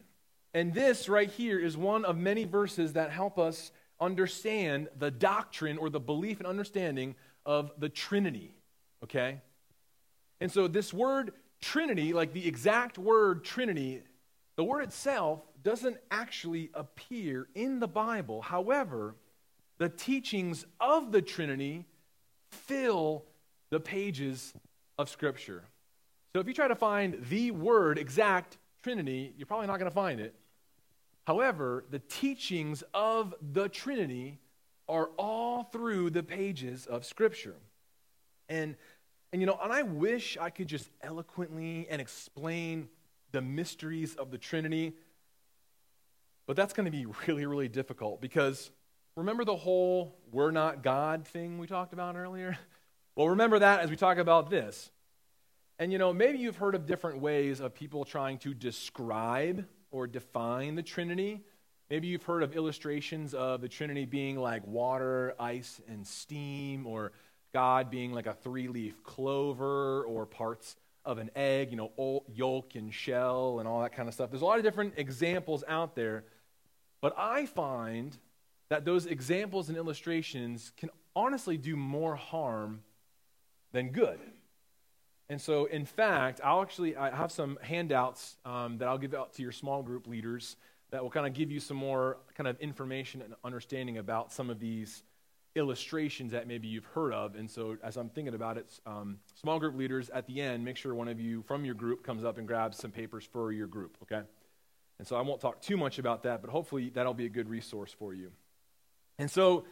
And 0.53 0.71
this 0.71 1.09
right 1.09 1.29
here 1.29 1.57
is 1.57 1.75
one 1.75 2.05
of 2.05 2.15
many 2.15 2.43
verses 2.43 2.93
that 2.93 3.09
help 3.09 3.39
us 3.39 3.71
understand 3.99 4.89
the 4.99 5.09
doctrine 5.09 5.79
or 5.79 5.89
the 5.89 5.99
belief 5.99 6.37
and 6.37 6.45
understanding 6.45 7.15
of 7.43 7.71
the 7.79 7.89
Trinity. 7.89 8.55
Okay? 9.03 9.41
And 10.39 10.51
so, 10.51 10.67
this 10.67 10.93
word 10.93 11.31
Trinity, 11.59 12.13
like 12.13 12.33
the 12.33 12.47
exact 12.47 12.99
word 12.99 13.43
Trinity, 13.43 14.03
the 14.57 14.63
word 14.63 14.83
itself 14.83 15.41
doesn't 15.65 15.97
actually 16.11 16.69
appear 16.75 17.47
in 17.55 17.79
the 17.79 17.87
Bible. 17.87 18.43
However, 18.43 19.15
the 19.79 19.89
teachings 19.89 20.63
of 20.79 21.11
the 21.11 21.23
Trinity 21.23 21.85
fill 22.51 23.25
the 23.71 23.79
pages 23.79 24.53
of 24.99 25.09
Scripture. 25.09 25.63
So, 26.31 26.39
if 26.39 26.47
you 26.47 26.53
try 26.53 26.67
to 26.67 26.75
find 26.75 27.17
the 27.29 27.49
word 27.51 27.97
exact 27.97 28.57
Trinity, 28.83 29.33
you're 29.37 29.47
probably 29.47 29.65
not 29.65 29.79
going 29.79 29.89
to 29.89 29.95
find 29.95 30.19
it. 30.19 30.35
However, 31.25 31.83
the 31.89 31.99
teachings 31.99 32.83
of 32.93 33.33
the 33.41 33.67
Trinity 33.67 34.37
are 34.87 35.09
all 35.17 35.63
through 35.63 36.11
the 36.11 36.21
pages 36.21 36.85
of 36.85 37.03
Scripture. 37.03 37.55
And, 38.49 38.75
and 39.33 39.41
you 39.41 39.47
know, 39.47 39.57
and 39.63 39.73
I 39.73 39.81
wish 39.81 40.37
I 40.39 40.51
could 40.51 40.67
just 40.67 40.91
eloquently 41.01 41.87
and 41.89 41.99
explain 41.99 42.87
the 43.31 43.41
mysteries 43.41 44.13
of 44.13 44.29
the 44.29 44.37
Trinity, 44.37 44.93
but 46.47 46.55
that's 46.55 46.73
going 46.73 46.85
to 46.85 46.91
be 46.91 47.05
really, 47.27 47.45
really 47.45 47.67
difficult 47.67 48.21
because 48.21 48.71
remember 49.15 49.45
the 49.45 49.55
whole 49.55 50.15
we're 50.31 50.51
not 50.51 50.83
God 50.83 51.27
thing 51.27 51.57
we 51.57 51.67
talked 51.67 51.93
about 51.93 52.15
earlier? 52.15 52.57
Well, 53.17 53.29
remember 53.29 53.59
that 53.59 53.79
as 53.79 53.89
we 53.89 53.95
talk 53.95 54.17
about 54.17 54.49
this. 54.49 54.91
And 55.79 55.89
you 55.89 55.97
know, 55.97 56.11
maybe 56.11 56.37
you've 56.37 56.57
heard 56.57 56.75
of 56.75 56.85
different 56.85 57.21
ways 57.21 57.61
of 57.61 57.73
people 57.73 58.03
trying 58.03 58.39
to 58.39 58.53
describe 58.53 59.65
or 59.89 60.05
define 60.05 60.75
the 60.75 60.83
Trinity. 60.83 61.41
Maybe 61.89 62.07
you've 62.07 62.23
heard 62.23 62.43
of 62.43 62.55
illustrations 62.55 63.33
of 63.33 63.61
the 63.61 63.69
Trinity 63.69 64.03
being 64.03 64.37
like 64.37 64.67
water, 64.67 65.33
ice, 65.39 65.79
and 65.87 66.05
steam, 66.05 66.85
or 66.85 67.13
God 67.53 67.89
being 67.89 68.11
like 68.11 68.27
a 68.27 68.33
three 68.33 68.67
leaf 68.67 69.01
clover, 69.03 70.03
or 70.03 70.25
parts 70.25 70.75
of 71.05 71.19
an 71.19 71.29
egg, 71.35 71.71
you 71.71 71.77
know, 71.77 72.23
yolk 72.33 72.75
and 72.75 72.93
shell 72.93 73.59
and 73.59 73.67
all 73.67 73.81
that 73.81 73.93
kind 73.93 74.07
of 74.09 74.13
stuff. 74.13 74.31
There's 74.31 74.41
a 74.41 74.45
lot 74.45 74.57
of 74.57 74.63
different 74.63 74.95
examples 74.97 75.63
out 75.67 75.95
there, 75.95 76.25
but 77.05 77.13
I 77.19 77.45
find 77.45 78.17
that 78.69 78.83
those 78.83 79.05
examples 79.05 79.69
and 79.69 79.77
illustrations 79.77 80.71
can 80.75 80.89
honestly 81.15 81.55
do 81.55 81.75
more 81.75 82.15
harm 82.15 82.81
than 83.73 83.91
good. 83.91 84.17
And 85.29 85.39
so, 85.39 85.65
in 85.65 85.85
fact, 85.85 86.41
I'll 86.43 86.63
actually 86.63 86.97
I 86.97 87.15
have 87.15 87.31
some 87.31 87.59
handouts 87.61 88.37
um, 88.43 88.79
that 88.79 88.87
I'll 88.87 88.97
give 88.97 89.13
out 89.13 89.33
to 89.33 89.43
your 89.43 89.51
small 89.51 89.83
group 89.83 90.07
leaders 90.07 90.55
that 90.89 91.03
will 91.03 91.11
kind 91.11 91.27
of 91.27 91.33
give 91.33 91.51
you 91.51 91.59
some 91.59 91.77
more 91.77 92.17
kind 92.33 92.47
of 92.47 92.59
information 92.59 93.21
and 93.21 93.35
understanding 93.43 93.99
about 93.99 94.33
some 94.33 94.49
of 94.49 94.59
these 94.59 95.03
illustrations 95.53 96.31
that 96.31 96.47
maybe 96.47 96.67
you've 96.67 96.85
heard 96.85 97.13
of. 97.13 97.35
And 97.35 97.47
so, 97.51 97.77
as 97.83 97.97
I'm 97.97 98.09
thinking 98.09 98.33
about 98.33 98.57
it, 98.57 98.79
um, 98.87 99.19
small 99.39 99.59
group 99.59 99.77
leaders 99.77 100.09
at 100.09 100.25
the 100.25 100.41
end, 100.41 100.65
make 100.65 100.75
sure 100.75 100.95
one 100.95 101.09
of 101.09 101.19
you 101.19 101.43
from 101.43 101.65
your 101.65 101.75
group 101.75 102.03
comes 102.03 102.23
up 102.23 102.39
and 102.39 102.47
grabs 102.47 102.79
some 102.79 102.89
papers 102.89 103.25
for 103.31 103.51
your 103.51 103.67
group, 103.67 103.95
okay? 104.01 104.23
And 104.97 105.07
so, 105.07 105.15
I 105.15 105.21
won't 105.21 105.41
talk 105.41 105.61
too 105.61 105.77
much 105.77 105.99
about 105.99 106.23
that, 106.23 106.41
but 106.41 106.49
hopefully, 106.49 106.91
that'll 106.93 107.13
be 107.13 107.25
a 107.25 107.29
good 107.29 107.49
resource 107.49 107.93
for 107.97 108.13
you. 108.13 108.31
And 109.17 109.29
so, 109.29 109.65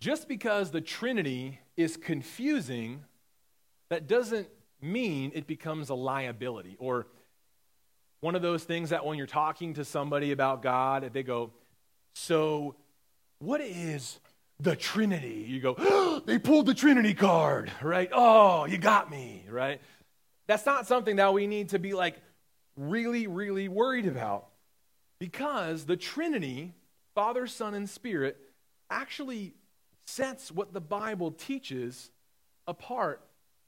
just 0.00 0.28
because 0.28 0.70
the 0.70 0.80
Trinity 0.80 1.60
is 1.76 1.96
confusing, 1.96 3.04
that 3.88 4.06
doesn't 4.06 4.48
mean 4.80 5.32
it 5.34 5.46
becomes 5.46 5.90
a 5.90 5.94
liability 5.94 6.76
or 6.78 7.08
one 8.20 8.34
of 8.34 8.42
those 8.42 8.64
things 8.64 8.90
that 8.90 9.04
when 9.04 9.16
you're 9.16 9.26
talking 9.26 9.74
to 9.74 9.84
somebody 9.84 10.32
about 10.32 10.62
God, 10.62 11.10
they 11.12 11.22
go, 11.22 11.52
So, 12.14 12.76
what 13.38 13.60
is 13.60 14.18
the 14.60 14.76
Trinity. 14.76 15.44
You 15.46 15.60
go, 15.60 15.74
oh, 15.78 16.22
they 16.24 16.38
pulled 16.38 16.66
the 16.66 16.74
Trinity 16.74 17.14
card, 17.14 17.70
right? 17.82 18.08
Oh, 18.12 18.64
you 18.66 18.78
got 18.78 19.10
me, 19.10 19.44
right? 19.48 19.80
That's 20.46 20.66
not 20.66 20.86
something 20.86 21.16
that 21.16 21.32
we 21.32 21.46
need 21.46 21.70
to 21.70 21.78
be 21.78 21.94
like 21.94 22.16
really, 22.78 23.26
really 23.26 23.68
worried 23.68 24.06
about 24.06 24.46
because 25.18 25.84
the 25.84 25.96
Trinity, 25.96 26.74
Father, 27.14 27.46
Son, 27.46 27.74
and 27.74 27.88
Spirit, 27.88 28.38
actually 28.90 29.54
sets 30.06 30.50
what 30.50 30.72
the 30.72 30.80
Bible 30.80 31.32
teaches 31.32 32.10
apart 32.66 33.22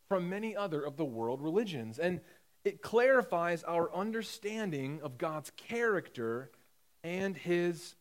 from 0.08 0.28
many 0.28 0.56
other 0.56 0.82
of 0.82 0.96
the 0.96 1.04
world 1.04 1.42
religions. 1.42 1.98
And 1.98 2.20
it 2.64 2.82
clarifies 2.82 3.62
our 3.64 3.94
understanding 3.94 5.00
of 5.02 5.18
God's 5.18 5.50
character 5.56 6.50
and 7.02 7.36
his 7.36 7.94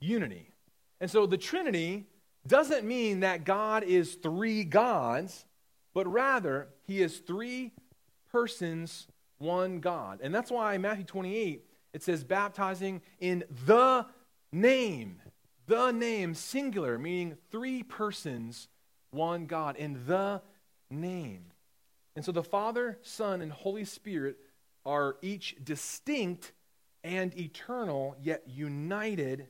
unity. 0.00 0.52
And 1.00 1.10
so 1.10 1.26
the 1.26 1.36
Trinity 1.36 2.06
doesn't 2.46 2.86
mean 2.86 3.20
that 3.20 3.44
God 3.44 3.82
is 3.82 4.14
three 4.14 4.64
gods, 4.64 5.44
but 5.94 6.06
rather 6.06 6.68
he 6.86 7.02
is 7.02 7.18
three 7.18 7.72
persons, 8.30 9.06
one 9.38 9.80
God. 9.80 10.20
And 10.22 10.34
that's 10.34 10.50
why 10.50 10.74
in 10.74 10.82
Matthew 10.82 11.04
28, 11.04 11.64
it 11.92 12.02
says 12.02 12.24
baptizing 12.24 13.00
in 13.20 13.44
the 13.66 14.06
name. 14.52 15.20
The 15.66 15.90
name, 15.90 16.34
singular, 16.34 16.98
meaning 16.98 17.36
three 17.50 17.82
persons, 17.82 18.68
one 19.10 19.46
God, 19.46 19.76
in 19.76 20.06
the 20.06 20.42
name. 20.90 21.46
And 22.16 22.24
so 22.24 22.32
the 22.32 22.42
Father, 22.42 22.98
Son, 23.02 23.42
and 23.42 23.52
Holy 23.52 23.84
Spirit 23.84 24.38
are 24.84 25.16
each 25.22 25.56
distinct 25.62 26.52
and 27.04 27.36
eternal, 27.38 28.16
yet 28.20 28.42
united 28.46 29.46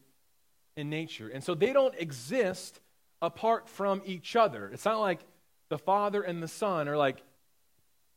in 0.77 0.90
nature. 0.90 1.29
And 1.29 1.42
so 1.42 1.55
they 1.55 1.72
don't 1.72 1.94
exist 1.96 2.81
apart 3.22 3.68
from 3.68 4.03
each 4.05 4.37
other. 4.37 4.68
It's 4.72 4.85
not 4.85 5.01
like 5.01 5.20
the 5.68 5.79
Father 5.79 6.22
and 6.22 6.42
the 6.42 6.48
Son 6.48 6.88
are 6.88 6.96
like, 6.96 7.22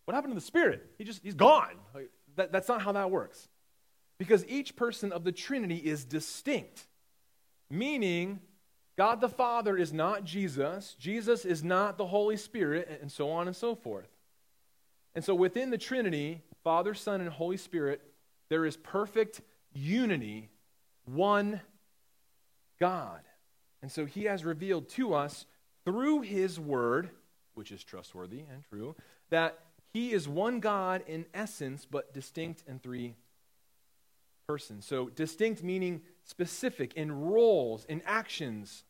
what 0.06 0.16
happened 0.16 0.32
to 0.32 0.40
the 0.40 0.46
Spirit? 0.46 0.90
He 0.98 1.04
just, 1.04 1.22
he's 1.24 1.36
gone. 1.36 1.76
That, 2.36 2.52
that's 2.52 2.68
not 2.68 2.82
how 2.82 2.92
that 2.94 3.12
works. 3.12 3.48
Because 4.18 4.46
each 4.48 4.76
person 4.76 5.12
of 5.12 5.24
the 5.24 5.32
Trinity 5.32 5.78
is 5.78 6.06
distinct, 6.06 6.88
meaning 7.70 8.40
God 8.98 9.22
the 9.22 9.30
Father 9.30 9.78
is 9.78 9.92
not 9.92 10.24
Jesus, 10.24 10.96
Jesus 11.00 11.46
is 11.46 11.64
not 11.64 11.98
the 11.98 12.06
Holy 12.06 12.38
Spirit, 12.38 13.00
and 13.02 13.12
so 13.12 13.32
on 13.32 13.48
and 13.48 13.56
so 13.56 13.76
forth. 13.76 14.10
And 15.16 15.24
so 15.24 15.34
within 15.34 15.72
the 15.72 15.78
Trinity, 15.78 16.42
Father, 16.64 16.94
Son, 16.94 17.22
and 17.22 17.30
Holy 17.30 17.58
Spirit, 17.58 18.02
there 18.50 18.66
is 18.66 18.78
perfect 18.78 19.42
unity, 19.74 20.50
one 21.06 21.62
God. 22.80 23.22
And 23.82 23.92
so 23.92 24.06
he 24.06 24.26
has 24.26 24.46
revealed 24.46 24.90
to 24.90 25.14
us 25.14 25.46
through 25.86 26.22
his 26.22 26.60
word, 26.60 27.10
which 27.56 27.72
is 27.72 27.84
trustworthy 27.84 28.40
and 28.52 28.64
true, 28.70 28.96
that 29.30 29.58
he 29.94 30.12
is 30.12 30.28
one 30.28 30.60
God 30.60 31.04
in 31.08 31.26
essence, 31.34 31.86
but 31.90 32.14
distinct 32.14 32.64
in 32.68 32.80
three 32.80 33.16
persons. 34.48 34.86
So 34.86 35.10
distinct 35.10 35.64
meaning 35.64 36.02
specific 36.24 36.94
in 36.94 37.12
roles, 37.12 37.86
in 37.86 38.02
actions, 38.06 38.84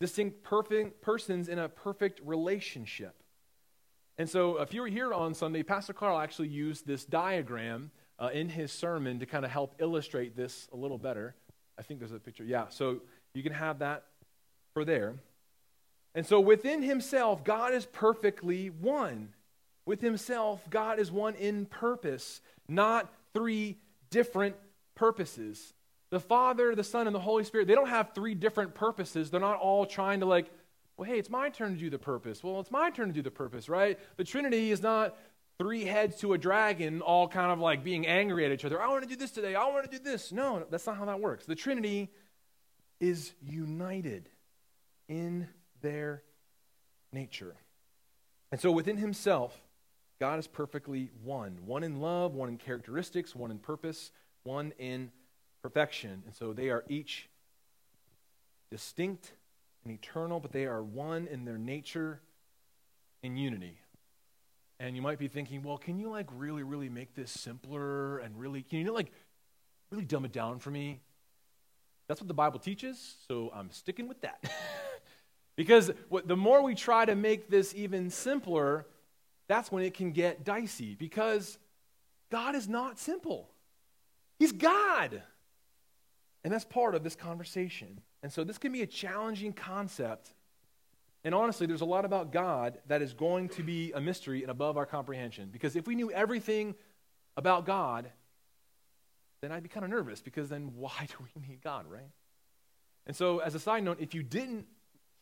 distinct 0.00 0.42
perfect 0.42 1.02
persons 1.02 1.48
in 1.48 1.58
a 1.58 1.68
perfect 1.68 2.20
relationship. 2.24 3.14
And 4.18 4.28
so, 4.28 4.58
if 4.58 4.74
you 4.74 4.82
were 4.82 4.88
here 4.88 5.14
on 5.14 5.32
Sunday, 5.32 5.62
Pastor 5.62 5.94
Carl 5.94 6.18
actually 6.18 6.48
used 6.48 6.86
this 6.86 7.04
diagram 7.04 7.90
uh, 8.18 8.28
in 8.32 8.48
his 8.48 8.70
sermon 8.70 9.18
to 9.20 9.26
kind 9.26 9.44
of 9.44 9.50
help 9.50 9.74
illustrate 9.78 10.36
this 10.36 10.68
a 10.72 10.76
little 10.76 10.98
better. 10.98 11.34
I 11.78 11.82
think 11.82 11.98
there's 11.98 12.12
a 12.12 12.18
picture. 12.18 12.44
Yeah, 12.44 12.68
so 12.68 13.00
you 13.34 13.42
can 13.42 13.52
have 13.52 13.78
that 13.78 14.04
for 14.74 14.84
there. 14.84 15.14
And 16.14 16.26
so 16.26 16.40
within 16.40 16.82
himself, 16.82 17.42
God 17.42 17.72
is 17.72 17.86
perfectly 17.86 18.68
one. 18.68 19.30
With 19.84 20.00
himself, 20.00 20.62
God 20.70 20.98
is 20.98 21.10
one 21.10 21.34
in 21.34 21.66
purpose, 21.66 22.40
not 22.68 23.12
three 23.34 23.78
different 24.10 24.56
purposes. 24.94 25.74
The 26.10 26.20
Father, 26.20 26.74
the 26.74 26.84
Son, 26.84 27.06
and 27.06 27.14
the 27.14 27.20
Holy 27.20 27.44
Spirit, 27.44 27.66
they 27.66 27.74
don't 27.74 27.88
have 27.88 28.12
three 28.14 28.34
different 28.34 28.74
purposes. 28.74 29.30
They're 29.30 29.40
not 29.40 29.58
all 29.58 29.86
trying 29.86 30.20
to, 30.20 30.26
like, 30.26 30.50
well, 30.96 31.10
hey, 31.10 31.18
it's 31.18 31.30
my 31.30 31.48
turn 31.48 31.74
to 31.74 31.80
do 31.80 31.90
the 31.90 31.98
purpose. 31.98 32.44
Well, 32.44 32.60
it's 32.60 32.70
my 32.70 32.90
turn 32.90 33.08
to 33.08 33.14
do 33.14 33.22
the 33.22 33.30
purpose, 33.30 33.68
right? 33.68 33.98
The 34.18 34.24
Trinity 34.24 34.70
is 34.70 34.82
not 34.82 35.16
three 35.58 35.84
heads 35.84 36.16
to 36.20 36.32
a 36.34 36.38
dragon, 36.38 37.00
all 37.00 37.26
kind 37.28 37.50
of 37.50 37.58
like 37.58 37.82
being 37.82 38.06
angry 38.06 38.44
at 38.44 38.52
each 38.52 38.64
other. 38.64 38.80
I 38.80 38.88
want 38.88 39.02
to 39.02 39.08
do 39.08 39.16
this 39.16 39.30
today. 39.30 39.54
I 39.54 39.64
want 39.68 39.90
to 39.90 39.98
do 39.98 40.02
this. 40.02 40.32
No, 40.32 40.64
that's 40.70 40.86
not 40.86 40.96
how 40.96 41.06
that 41.06 41.20
works. 41.20 41.46
The 41.46 41.54
Trinity 41.54 42.10
is 43.00 43.32
united 43.42 44.28
in 45.08 45.48
their 45.80 46.22
nature. 47.12 47.56
And 48.50 48.60
so 48.60 48.70
within 48.70 48.96
himself, 48.96 49.58
God 50.22 50.38
is 50.38 50.46
perfectly 50.46 51.10
one 51.24 51.58
one 51.66 51.82
in 51.82 52.00
love, 52.00 52.36
one 52.36 52.48
in 52.48 52.56
characteristics, 52.56 53.34
one 53.34 53.50
in 53.50 53.58
purpose, 53.58 54.12
one 54.44 54.72
in 54.78 55.10
perfection. 55.62 56.22
And 56.24 56.32
so 56.32 56.52
they 56.52 56.70
are 56.70 56.84
each 56.88 57.28
distinct 58.70 59.32
and 59.82 59.92
eternal, 59.92 60.38
but 60.38 60.52
they 60.52 60.66
are 60.66 60.80
one 60.80 61.26
in 61.26 61.44
their 61.44 61.58
nature 61.58 62.20
in 63.24 63.36
unity. 63.36 63.80
And 64.78 64.94
you 64.94 65.02
might 65.02 65.18
be 65.18 65.26
thinking, 65.26 65.64
well, 65.64 65.76
can 65.76 65.98
you 65.98 66.08
like 66.08 66.28
really, 66.36 66.62
really 66.62 66.88
make 66.88 67.16
this 67.16 67.32
simpler 67.32 68.18
and 68.18 68.38
really, 68.38 68.62
can 68.62 68.78
you 68.78 68.92
like 68.92 69.10
really 69.90 70.04
dumb 70.04 70.24
it 70.24 70.30
down 70.30 70.60
for 70.60 70.70
me? 70.70 71.00
That's 72.06 72.20
what 72.20 72.28
the 72.28 72.34
Bible 72.34 72.60
teaches, 72.60 73.16
so 73.26 73.50
I'm 73.52 73.72
sticking 73.72 74.06
with 74.06 74.20
that. 74.20 74.38
Because 75.54 75.90
what, 76.08 76.26
the 76.26 76.34
more 76.34 76.62
we 76.62 76.74
try 76.74 77.04
to 77.04 77.14
make 77.14 77.50
this 77.50 77.74
even 77.74 78.08
simpler, 78.08 78.86
that's 79.52 79.70
when 79.70 79.84
it 79.84 79.92
can 79.92 80.12
get 80.12 80.44
dicey. 80.44 80.94
Because 80.94 81.58
God 82.30 82.54
is 82.54 82.68
not 82.68 82.98
simple, 82.98 83.50
He's 84.38 84.52
God. 84.52 85.22
And 86.44 86.52
that's 86.52 86.64
part 86.64 86.96
of 86.96 87.04
this 87.04 87.14
conversation. 87.14 88.00
And 88.24 88.32
so 88.32 88.42
this 88.42 88.58
can 88.58 88.72
be 88.72 88.82
a 88.82 88.86
challenging 88.86 89.52
concept. 89.52 90.30
And 91.22 91.36
honestly, 91.36 91.68
there's 91.68 91.82
a 91.82 91.86
lot 91.86 92.04
about 92.04 92.32
God 92.32 92.78
that 92.88 93.00
is 93.00 93.12
going 93.12 93.48
to 93.50 93.62
be 93.62 93.92
a 93.92 94.00
mystery 94.00 94.42
and 94.42 94.50
above 94.50 94.76
our 94.76 94.86
comprehension. 94.86 95.50
Because 95.52 95.76
if 95.76 95.86
we 95.86 95.94
knew 95.94 96.10
everything 96.10 96.74
about 97.36 97.64
God, 97.64 98.10
then 99.40 99.52
I'd 99.52 99.62
be 99.62 99.68
kind 99.68 99.84
of 99.84 99.90
nervous 99.90 100.20
because 100.20 100.48
then 100.48 100.72
why 100.74 100.92
do 101.06 101.14
we 101.20 101.46
need 101.46 101.62
God, 101.62 101.86
right? 101.88 102.10
And 103.06 103.14
so, 103.14 103.38
as 103.38 103.54
a 103.54 103.60
side 103.60 103.84
note, 103.84 103.98
if 104.00 104.14
you 104.14 104.24
didn't 104.24 104.66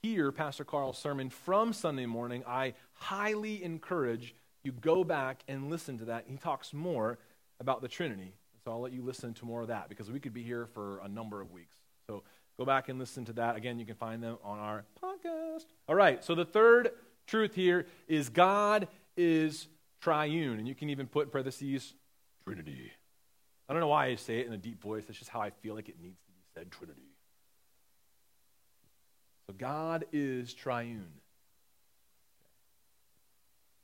hear 0.03 0.33
Pastor 0.33 0.64
Carl's 0.64 0.99
sermon 0.99 1.29
from 1.29 1.75
Sunday 1.75 2.07
morning, 2.07 2.43
I 2.47 2.75
highly 3.01 3.63
encourage 3.63 4.35
you 4.63 4.73
go 4.73 5.05
back 5.05 5.43
and 5.49 5.71
listen 5.71 5.99
to 5.99 6.05
that. 6.07 6.25
He 6.27 6.37
talks 6.37 6.73
more 6.73 7.19
about 7.61 7.81
the 7.81 7.89
Trinity. 7.89 8.35
So 8.63 8.71
I'll 8.71 8.81
let 8.81 8.93
you 8.93 9.03
listen 9.03 9.33
to 9.35 9.45
more 9.47 9.63
of 9.63 9.69
that 9.69 9.89
because 9.89 10.11
we 10.11 10.21
could 10.21 10.35
be 10.35 10.43
here 10.43 10.67
for 10.67 11.01
a 11.03 11.09
number 11.09 11.41
of 11.41 11.51
weeks. 11.51 11.77
So 12.07 12.23
go 12.59 12.67
back 12.67 12.91
and 12.91 12.99
listen 12.99 13.25
to 13.27 13.33
that. 13.35 13.57
Again, 13.57 13.79
you 13.79 13.87
can 13.87 13.95
find 13.95 14.23
them 14.23 14.37
on 14.45 14.59
our 14.59 14.85
podcast. 15.03 15.65
All 15.89 15.95
right, 15.95 16.23
so 16.23 16.35
the 16.35 16.45
third 16.45 16.91
truth 17.27 17.55
here 17.55 17.87
is 18.07 18.29
God 18.29 18.89
is 19.17 19.67
triune. 20.01 20.59
And 20.59 20.69
you 20.69 20.75
can 20.75 20.91
even 20.91 21.07
put 21.07 21.27
in 21.27 21.31
parentheses, 21.31 21.95
Trinity. 22.45 22.93
I 23.69 23.73
don't 23.73 23.81
know 23.81 23.89
why 23.89 24.07
I 24.07 24.17
say 24.17 24.41
it 24.41 24.47
in 24.47 24.53
a 24.53 24.59
deep 24.59 24.83
voice. 24.83 25.05
That's 25.07 25.19
just 25.19 25.31
how 25.31 25.41
I 25.41 25.51
feel 25.51 25.75
like 25.75 25.89
it 25.89 25.97
needs 26.03 26.19
to 26.19 26.33
be 26.33 26.41
said, 26.55 26.71
Trinity. 26.71 27.01
So 29.47 29.55
God 29.57 30.05
is 30.13 30.53
triune. 30.53 31.19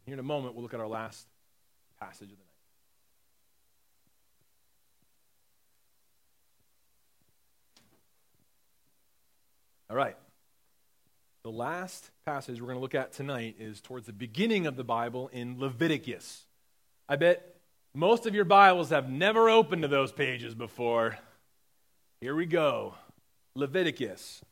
Here 0.07 0.12
in 0.12 0.21
a 0.21 0.23
moment, 0.23 0.55
we'll 0.55 0.62
look 0.62 0.73
at 0.75 0.81
our 0.81 0.87
last 0.87 1.27
passage 2.01 2.31
of 2.31 2.37
the 2.38 2.45
night. 2.45 2.47
All 9.90 9.97
right. 9.97 10.16
The 11.42 11.51
last 11.51 12.11
passage 12.25 12.61
we're 12.61 12.69
going 12.69 12.79
to 12.79 12.83
look 12.83 12.95
at 12.95 13.12
tonight 13.12 13.57
is 13.59 13.81
towards 13.81 14.07
the 14.07 14.12
beginning 14.12 14.66
of 14.66 14.77
the 14.77 14.85
Bible 14.85 15.29
in 15.33 15.59
Leviticus. 15.59 16.47
I 17.09 17.16
bet 17.16 17.57
most 17.95 18.27
of 18.27 18.35
your 18.35 18.45
Bibles 18.45 18.90
have 18.90 19.09
never 19.09 19.49
opened 19.49 19.83
to 19.83 19.88
those 19.88 20.12
pages 20.12 20.55
before. 20.55 21.19
Here 22.21 22.35
we 22.35 22.47
go 22.47 22.95
Leviticus. 23.55 24.42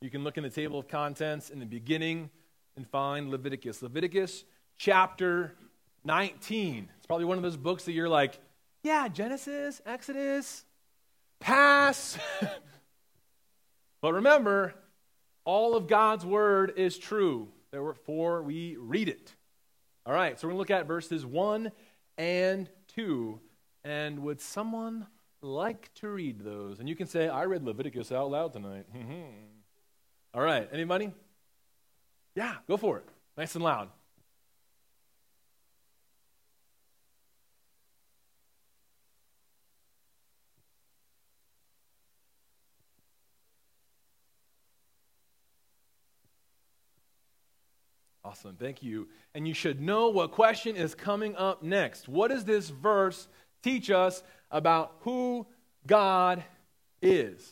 You 0.00 0.10
can 0.10 0.24
look 0.24 0.36
in 0.36 0.42
the 0.42 0.50
table 0.50 0.78
of 0.78 0.88
contents 0.88 1.50
in 1.50 1.58
the 1.58 1.66
beginning 1.66 2.30
and 2.76 2.86
find 2.88 3.30
Leviticus. 3.30 3.82
Leviticus 3.82 4.44
chapter 4.82 5.54
19. 6.04 6.88
It's 6.96 7.06
probably 7.06 7.24
one 7.24 7.36
of 7.36 7.44
those 7.44 7.56
books 7.56 7.84
that 7.84 7.92
you're 7.92 8.08
like, 8.08 8.40
yeah, 8.82 9.06
Genesis, 9.06 9.80
Exodus, 9.86 10.64
pass. 11.38 12.18
but 14.02 14.12
remember, 14.12 14.74
all 15.44 15.76
of 15.76 15.86
God's 15.86 16.26
word 16.26 16.72
is 16.76 16.98
true. 16.98 17.46
Therefore, 17.70 18.42
we 18.42 18.76
read 18.76 19.08
it. 19.08 19.32
All 20.04 20.12
right, 20.12 20.38
so 20.38 20.48
we're 20.48 20.54
going 20.54 20.66
to 20.66 20.72
look 20.72 20.80
at 20.80 20.88
verses 20.88 21.24
1 21.24 21.70
and 22.18 22.68
2. 22.96 23.38
And 23.84 24.18
would 24.18 24.40
someone 24.40 25.06
like 25.42 25.94
to 25.94 26.08
read 26.08 26.40
those? 26.40 26.80
And 26.80 26.88
you 26.88 26.96
can 26.96 27.06
say, 27.06 27.28
I 27.28 27.44
read 27.44 27.62
Leviticus 27.62 28.10
out 28.10 28.32
loud 28.32 28.52
tonight. 28.52 28.86
All 30.34 30.42
right, 30.42 30.68
anybody? 30.72 31.12
Yeah, 32.34 32.56
go 32.66 32.76
for 32.76 32.98
it. 32.98 33.04
Nice 33.36 33.54
and 33.54 33.62
loud. 33.62 33.88
Awesome. 48.32 48.56
Thank 48.58 48.82
you. 48.82 49.08
And 49.34 49.46
you 49.46 49.52
should 49.52 49.82
know 49.82 50.08
what 50.08 50.30
question 50.30 50.74
is 50.74 50.94
coming 50.94 51.36
up 51.36 51.62
next. 51.62 52.08
What 52.08 52.28
does 52.28 52.46
this 52.46 52.70
verse 52.70 53.28
teach 53.62 53.90
us 53.90 54.22
about 54.50 54.94
who 55.00 55.46
God 55.86 56.42
is? 57.02 57.46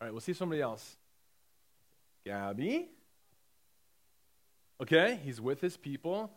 All 0.00 0.06
right, 0.06 0.12
we'll 0.12 0.20
see 0.20 0.32
somebody 0.32 0.60
else. 0.60 0.96
Gabby. 2.24 2.88
Okay, 4.80 5.18
he's 5.24 5.40
with 5.40 5.60
his 5.60 5.76
people. 5.76 6.30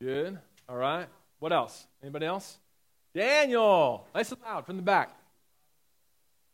Good. 0.00 0.38
All 0.66 0.76
right. 0.76 1.06
What 1.38 1.52
else? 1.52 1.86
Anybody 2.02 2.24
else? 2.24 2.56
Daniel. 3.14 4.06
Nice 4.14 4.32
and 4.32 4.40
loud 4.40 4.64
from 4.64 4.76
the 4.76 4.82
back. 4.82 5.14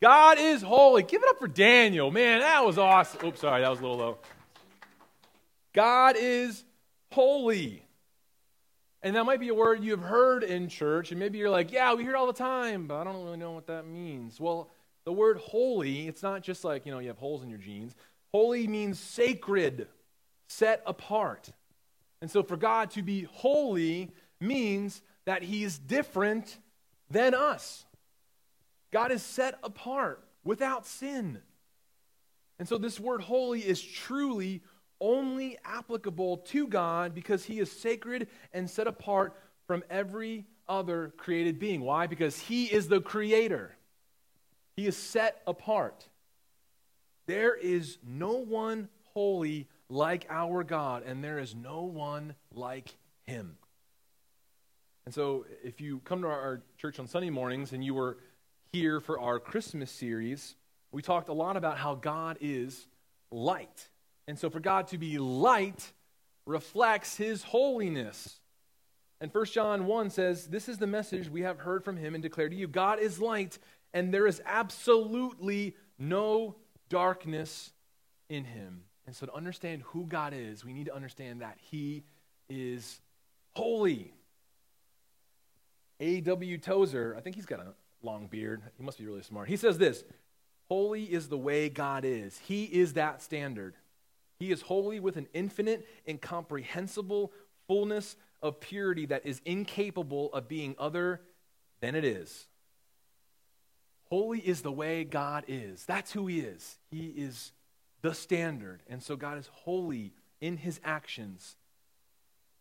God 0.01 0.39
is 0.39 0.61
holy. 0.61 1.03
Give 1.03 1.23
it 1.23 1.29
up 1.29 1.39
for 1.39 1.47
Daniel. 1.47 2.11
Man, 2.11 2.41
that 2.41 2.65
was 2.65 2.77
awesome. 2.77 3.27
Oops, 3.27 3.39
sorry, 3.39 3.61
that 3.61 3.69
was 3.69 3.79
a 3.79 3.81
little 3.81 3.97
low. 3.97 4.17
God 5.73 6.17
is 6.19 6.65
holy. 7.11 7.85
And 9.03 9.15
that 9.15 9.25
might 9.25 9.39
be 9.39 9.49
a 9.49 9.53
word 9.53 9.83
you've 9.83 10.03
heard 10.03 10.43
in 10.43 10.67
church, 10.67 11.11
and 11.11 11.19
maybe 11.19 11.37
you're 11.39 11.49
like, 11.49 11.71
yeah, 11.71 11.93
we 11.93 12.03
hear 12.03 12.13
it 12.13 12.17
all 12.17 12.27
the 12.27 12.33
time, 12.33 12.85
but 12.85 12.95
I 12.95 13.03
don't 13.03 13.23
really 13.23 13.37
know 13.37 13.51
what 13.51 13.67
that 13.67 13.87
means. 13.87 14.39
Well, 14.39 14.69
the 15.05 15.11
word 15.11 15.37
holy, 15.37 16.07
it's 16.07 16.21
not 16.21 16.43
just 16.43 16.63
like, 16.63 16.85
you 16.85 16.91
know, 16.91 16.99
you 16.99 17.07
have 17.07 17.17
holes 17.17 17.41
in 17.41 17.49
your 17.49 17.57
jeans. 17.57 17.95
Holy 18.31 18.67
means 18.67 18.99
sacred, 18.99 19.87
set 20.47 20.83
apart. 20.85 21.49
And 22.21 22.29
so 22.29 22.43
for 22.43 22.55
God 22.57 22.91
to 22.91 23.01
be 23.01 23.23
holy 23.23 24.11
means 24.39 25.01
that 25.25 25.41
He's 25.41 25.79
different 25.79 26.59
than 27.09 27.33
us. 27.33 27.85
God 28.91 29.11
is 29.11 29.23
set 29.23 29.57
apart 29.63 30.23
without 30.43 30.85
sin. 30.85 31.39
And 32.59 32.67
so 32.67 32.77
this 32.77 32.99
word 32.99 33.21
holy 33.21 33.61
is 33.61 33.81
truly 33.81 34.61
only 35.01 35.57
applicable 35.65 36.37
to 36.37 36.67
God 36.67 37.13
because 37.13 37.43
he 37.43 37.59
is 37.59 37.69
sacred 37.69 38.27
and 38.53 38.69
set 38.69 38.87
apart 38.87 39.35
from 39.67 39.83
every 39.89 40.45
other 40.69 41.13
created 41.17 41.59
being. 41.59 41.81
Why? 41.81 42.07
Because 42.07 42.39
he 42.39 42.65
is 42.65 42.87
the 42.87 43.01
creator, 43.01 43.75
he 44.77 44.87
is 44.87 44.95
set 44.95 45.41
apart. 45.45 46.07
There 47.27 47.55
is 47.55 47.97
no 48.05 48.33
one 48.33 48.89
holy 49.13 49.67
like 49.89 50.25
our 50.29 50.63
God, 50.63 51.03
and 51.05 51.23
there 51.23 51.39
is 51.39 51.53
no 51.53 51.83
one 51.83 52.35
like 52.53 52.95
him. 53.25 53.57
And 55.05 55.13
so, 55.13 55.45
if 55.63 55.81
you 55.81 55.99
come 56.05 56.21
to 56.21 56.27
our 56.27 56.61
church 56.77 56.99
on 56.99 57.07
Sunday 57.07 57.29
mornings 57.29 57.73
and 57.73 57.83
you 57.83 57.93
were 57.93 58.17
here 58.71 58.99
for 58.99 59.19
our 59.19 59.39
Christmas 59.39 59.91
series, 59.91 60.55
we 60.91 61.01
talked 61.01 61.29
a 61.29 61.33
lot 61.33 61.57
about 61.57 61.77
how 61.77 61.95
God 61.95 62.37
is 62.41 62.87
light. 63.31 63.89
And 64.27 64.37
so, 64.37 64.49
for 64.49 64.59
God 64.59 64.87
to 64.87 64.97
be 64.97 65.17
light 65.17 65.91
reflects 66.45 67.17
his 67.17 67.43
holiness. 67.43 68.39
And 69.19 69.33
1 69.33 69.45
John 69.45 69.85
1 69.85 70.09
says, 70.09 70.47
This 70.47 70.67
is 70.67 70.77
the 70.77 70.87
message 70.87 71.29
we 71.29 71.41
have 71.41 71.59
heard 71.59 71.83
from 71.83 71.97
him 71.97 72.15
and 72.15 72.21
declared 72.21 72.51
to 72.51 72.57
you 72.57 72.67
God 72.67 72.99
is 72.99 73.19
light, 73.19 73.59
and 73.93 74.13
there 74.13 74.27
is 74.27 74.41
absolutely 74.45 75.75
no 75.99 76.55
darkness 76.89 77.71
in 78.29 78.45
him. 78.45 78.83
And 79.05 79.15
so, 79.15 79.25
to 79.25 79.33
understand 79.33 79.83
who 79.87 80.05
God 80.05 80.33
is, 80.35 80.63
we 80.63 80.73
need 80.73 80.85
to 80.85 80.95
understand 80.95 81.41
that 81.41 81.57
he 81.59 82.03
is 82.49 82.99
holy. 83.53 84.13
A.W. 85.99 86.57
Tozer, 86.57 87.15
I 87.15 87.21
think 87.21 87.35
he's 87.35 87.45
got 87.45 87.59
a 87.59 87.73
long 88.01 88.27
beard. 88.27 88.61
He 88.75 88.83
must 88.83 88.97
be 88.97 89.05
really 89.05 89.21
smart. 89.21 89.47
He 89.49 89.57
says 89.57 89.77
this 89.77 90.03
Holy 90.67 91.03
is 91.03 91.27
the 91.27 91.37
way 91.37 91.69
God 91.69 92.05
is, 92.05 92.39
He 92.39 92.63
is 92.63 92.93
that 92.93 93.21
standard. 93.21 93.75
He 94.41 94.51
is 94.51 94.63
holy 94.63 94.99
with 94.99 95.17
an 95.17 95.27
infinite, 95.35 95.87
incomprehensible 96.07 97.31
fullness 97.67 98.15
of 98.41 98.59
purity 98.59 99.05
that 99.05 99.23
is 99.23 99.39
incapable 99.45 100.33
of 100.33 100.47
being 100.47 100.73
other 100.79 101.21
than 101.79 101.93
it 101.93 102.03
is. 102.03 102.47
Holy 104.09 104.39
is 104.39 104.63
the 104.63 104.71
way 104.71 105.03
God 105.03 105.43
is. 105.47 105.85
That's 105.85 106.11
who 106.11 106.25
He 106.25 106.39
is. 106.39 106.79
He 106.89 107.09
is 107.09 107.51
the 108.01 108.15
standard. 108.15 108.81
And 108.89 109.03
so 109.03 109.15
God 109.15 109.37
is 109.37 109.47
holy 109.53 110.11
in 110.39 110.57
His 110.57 110.79
actions. 110.83 111.55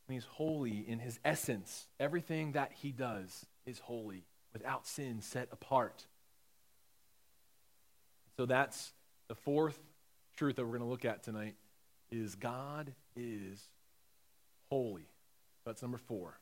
And 0.06 0.12
He's 0.12 0.26
holy 0.26 0.84
in 0.86 0.98
His 0.98 1.18
essence. 1.24 1.86
Everything 1.98 2.52
that 2.52 2.72
He 2.74 2.92
does 2.92 3.46
is 3.64 3.78
holy, 3.78 4.26
without 4.52 4.86
sin, 4.86 5.22
set 5.22 5.48
apart. 5.50 6.04
So 8.36 8.44
that's 8.44 8.92
the 9.28 9.34
fourth 9.34 9.78
truth 10.36 10.56
that 10.56 10.64
we're 10.66 10.76
going 10.76 10.82
to 10.82 10.86
look 10.86 11.06
at 11.06 11.22
tonight 11.22 11.54
is 12.10 12.34
God 12.34 12.92
is 13.16 13.68
holy. 14.70 15.08
That's 15.64 15.82
number 15.82 15.98
four. 15.98 16.38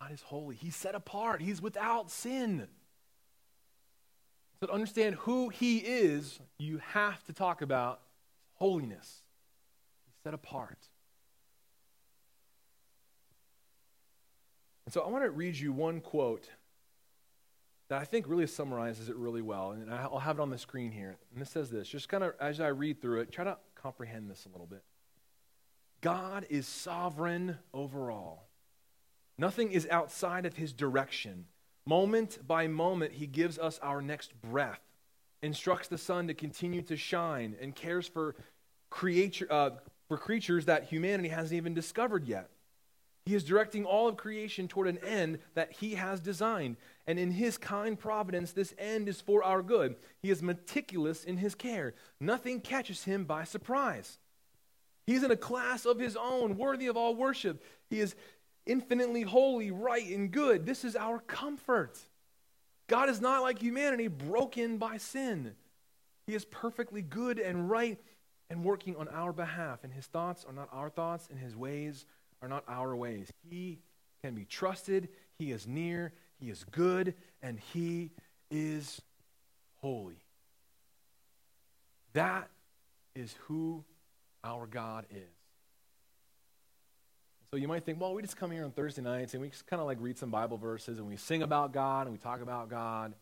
God 0.00 0.12
is 0.12 0.22
holy. 0.22 0.56
He's 0.56 0.76
set 0.76 0.94
apart. 0.94 1.42
He's 1.42 1.60
without 1.60 2.10
sin. 2.10 2.68
So 4.60 4.66
to 4.66 4.72
understand 4.72 5.16
who 5.16 5.48
he 5.48 5.78
is, 5.78 6.40
you 6.58 6.78
have 6.78 7.22
to 7.24 7.32
talk 7.32 7.62
about 7.62 8.00
holiness. 8.54 9.22
He's 10.06 10.14
set 10.24 10.34
apart. 10.34 10.78
And 14.84 14.92
so 14.92 15.02
I 15.02 15.08
want 15.08 15.24
to 15.24 15.30
read 15.30 15.56
you 15.56 15.72
one 15.72 16.00
quote 16.00 16.48
that 17.88 18.00
I 18.00 18.04
think 18.04 18.26
really 18.28 18.46
summarizes 18.46 19.08
it 19.08 19.16
really 19.16 19.42
well. 19.42 19.72
And 19.72 19.92
I'll 19.92 20.18
have 20.18 20.38
it 20.38 20.42
on 20.42 20.50
the 20.50 20.58
screen 20.58 20.92
here. 20.92 21.16
And 21.32 21.40
this 21.40 21.50
says 21.50 21.70
this 21.70 21.88
just 21.88 22.08
kind 22.08 22.24
of 22.24 22.32
as 22.40 22.60
I 22.60 22.68
read 22.68 23.00
through 23.00 23.20
it, 23.20 23.32
try 23.32 23.44
to 23.44 23.56
comprehend 23.82 24.30
this 24.30 24.46
a 24.46 24.48
little 24.48 24.66
bit. 24.66 24.82
God 26.00 26.46
is 26.48 26.66
sovereign 26.66 27.58
over 27.72 28.10
all. 28.10 28.48
Nothing 29.36 29.72
is 29.72 29.86
outside 29.90 30.46
of 30.46 30.56
his 30.56 30.72
direction. 30.72 31.46
Moment 31.86 32.46
by 32.46 32.66
moment, 32.66 33.14
he 33.14 33.26
gives 33.26 33.58
us 33.58 33.78
our 33.82 34.02
next 34.02 34.40
breath, 34.42 34.80
instructs 35.42 35.88
the 35.88 35.98
sun 35.98 36.26
to 36.28 36.34
continue 36.34 36.82
to 36.82 36.96
shine, 36.96 37.56
and 37.60 37.74
cares 37.74 38.06
for, 38.06 38.34
creature, 38.90 39.46
uh, 39.50 39.70
for 40.08 40.18
creatures 40.18 40.66
that 40.66 40.84
humanity 40.84 41.28
hasn't 41.28 41.56
even 41.56 41.74
discovered 41.74 42.26
yet. 42.26 42.50
He 43.28 43.34
is 43.34 43.44
directing 43.44 43.84
all 43.84 44.08
of 44.08 44.16
creation 44.16 44.68
toward 44.68 44.88
an 44.88 44.96
end 45.06 45.40
that 45.52 45.70
he 45.70 45.96
has 45.96 46.18
designed. 46.18 46.78
And 47.06 47.18
in 47.18 47.30
his 47.30 47.58
kind 47.58 47.98
providence, 47.98 48.52
this 48.52 48.72
end 48.78 49.06
is 49.06 49.20
for 49.20 49.44
our 49.44 49.60
good. 49.60 49.96
He 50.22 50.30
is 50.30 50.42
meticulous 50.42 51.24
in 51.24 51.36
his 51.36 51.54
care. 51.54 51.92
Nothing 52.20 52.62
catches 52.62 53.04
him 53.04 53.26
by 53.26 53.44
surprise. 53.44 54.18
He's 55.06 55.22
in 55.22 55.30
a 55.30 55.36
class 55.36 55.84
of 55.84 55.98
his 55.98 56.16
own, 56.16 56.56
worthy 56.56 56.86
of 56.86 56.96
all 56.96 57.14
worship. 57.14 57.62
He 57.90 58.00
is 58.00 58.16
infinitely 58.64 59.24
holy, 59.24 59.70
right, 59.70 60.08
and 60.08 60.30
good. 60.30 60.64
This 60.64 60.82
is 60.82 60.96
our 60.96 61.18
comfort. 61.18 61.98
God 62.86 63.10
is 63.10 63.20
not 63.20 63.42
like 63.42 63.58
humanity, 63.58 64.08
broken 64.08 64.78
by 64.78 64.96
sin. 64.96 65.52
He 66.26 66.34
is 66.34 66.46
perfectly 66.46 67.02
good 67.02 67.38
and 67.38 67.68
right 67.68 67.98
and 68.48 68.64
working 68.64 68.96
on 68.96 69.06
our 69.08 69.34
behalf. 69.34 69.84
And 69.84 69.92
his 69.92 70.06
thoughts 70.06 70.46
are 70.46 70.54
not 70.54 70.70
our 70.72 70.88
thoughts, 70.88 71.28
and 71.30 71.38
his 71.38 71.54
ways 71.54 72.06
are 72.42 72.48
not 72.48 72.64
our 72.68 72.94
ways. 72.96 73.30
He 73.48 73.78
can 74.22 74.34
be 74.34 74.44
trusted, 74.44 75.08
He 75.38 75.52
is 75.52 75.66
near, 75.66 76.12
He 76.40 76.50
is 76.50 76.64
good, 76.70 77.14
and 77.42 77.58
He 77.72 78.10
is 78.50 79.00
holy. 79.80 80.22
That 82.14 82.48
is 83.14 83.34
who 83.46 83.84
our 84.42 84.66
God 84.66 85.06
is. 85.10 85.38
So 87.50 87.56
you 87.56 87.66
might 87.66 87.84
think, 87.84 88.00
well, 88.00 88.12
we 88.14 88.22
just 88.22 88.36
come 88.36 88.50
here 88.50 88.64
on 88.64 88.72
Thursday 88.72 89.00
nights 89.00 89.32
and 89.32 89.42
we 89.42 89.48
just 89.48 89.66
kind 89.66 89.80
of 89.80 89.86
like 89.86 89.96
read 90.00 90.18
some 90.18 90.30
Bible 90.30 90.58
verses 90.58 90.98
and 90.98 91.08
we 91.08 91.16
sing 91.16 91.42
about 91.42 91.72
God 91.72 92.06
and 92.06 92.12
we 92.12 92.18
talk 92.18 92.42
about 92.42 92.68
God. 92.68 93.14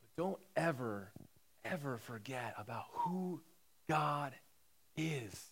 But 0.00 0.22
don't 0.22 0.38
ever, 0.56 1.10
ever 1.64 1.98
forget 1.98 2.54
about 2.56 2.84
who 2.92 3.40
God 3.88 4.32
is. 4.96 5.50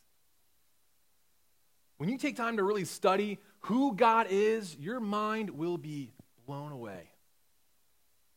When 1.99 2.09
you 2.09 2.17
take 2.17 2.37
time 2.37 2.57
to 2.57 2.63
really 2.63 2.85
study 2.85 3.39
who 3.63 3.95
God 3.95 4.29
is, 4.31 4.77
your 4.77 5.01
mind 5.01 5.51
will 5.51 5.77
be 5.77 6.13
blown 6.47 6.71
away. 6.71 7.11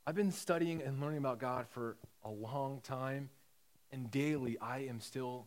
I've 0.06 0.16
been 0.16 0.32
studying 0.32 0.82
and 0.82 1.00
learning 1.00 1.20
about 1.20 1.40
God 1.40 1.68
for 1.70 1.96
a 2.24 2.30
long 2.30 2.82
time, 2.82 3.30
and 3.92 4.10
daily 4.10 4.58
I 4.60 4.80
am 4.80 5.00
still 5.00 5.46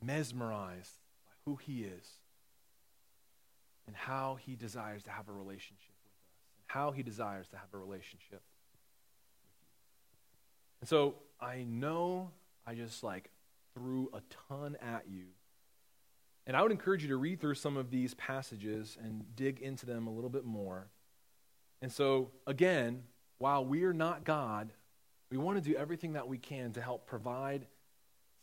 mesmerized 0.00 0.96
by 1.26 1.32
who 1.44 1.56
He 1.56 1.82
is 1.82 2.06
and 3.88 3.96
how 3.96 4.38
He 4.40 4.54
desires 4.54 5.02
to 5.02 5.10
have 5.10 5.28
a 5.28 5.32
relationship 5.32 5.92
with 6.04 6.12
us, 6.12 6.22
and 6.60 6.66
how 6.68 6.92
He 6.92 7.02
desires 7.02 7.48
to 7.48 7.56
have 7.56 7.74
a 7.74 7.78
relationship 7.78 8.30
with 8.30 8.40
you. 8.72 8.78
And 10.82 10.88
so 10.88 11.16
I 11.40 11.64
know 11.64 12.30
I 12.64 12.74
just 12.74 13.02
like 13.02 13.32
threw 13.74 14.08
a 14.14 14.20
ton 14.48 14.76
at 14.80 15.06
you. 15.10 15.24
And 16.46 16.56
I 16.56 16.62
would 16.62 16.72
encourage 16.72 17.02
you 17.02 17.08
to 17.10 17.16
read 17.16 17.40
through 17.40 17.54
some 17.54 17.76
of 17.76 17.90
these 17.90 18.14
passages 18.14 18.96
and 19.02 19.24
dig 19.36 19.60
into 19.60 19.86
them 19.86 20.06
a 20.06 20.10
little 20.10 20.30
bit 20.30 20.44
more. 20.44 20.88
And 21.82 21.92
so, 21.92 22.30
again, 22.46 23.04
while 23.38 23.64
we 23.64 23.84
are 23.84 23.92
not 23.92 24.24
God, 24.24 24.70
we 25.30 25.38
want 25.38 25.62
to 25.62 25.70
do 25.70 25.76
everything 25.76 26.14
that 26.14 26.28
we 26.28 26.38
can 26.38 26.72
to 26.72 26.82
help 26.82 27.06
provide 27.06 27.66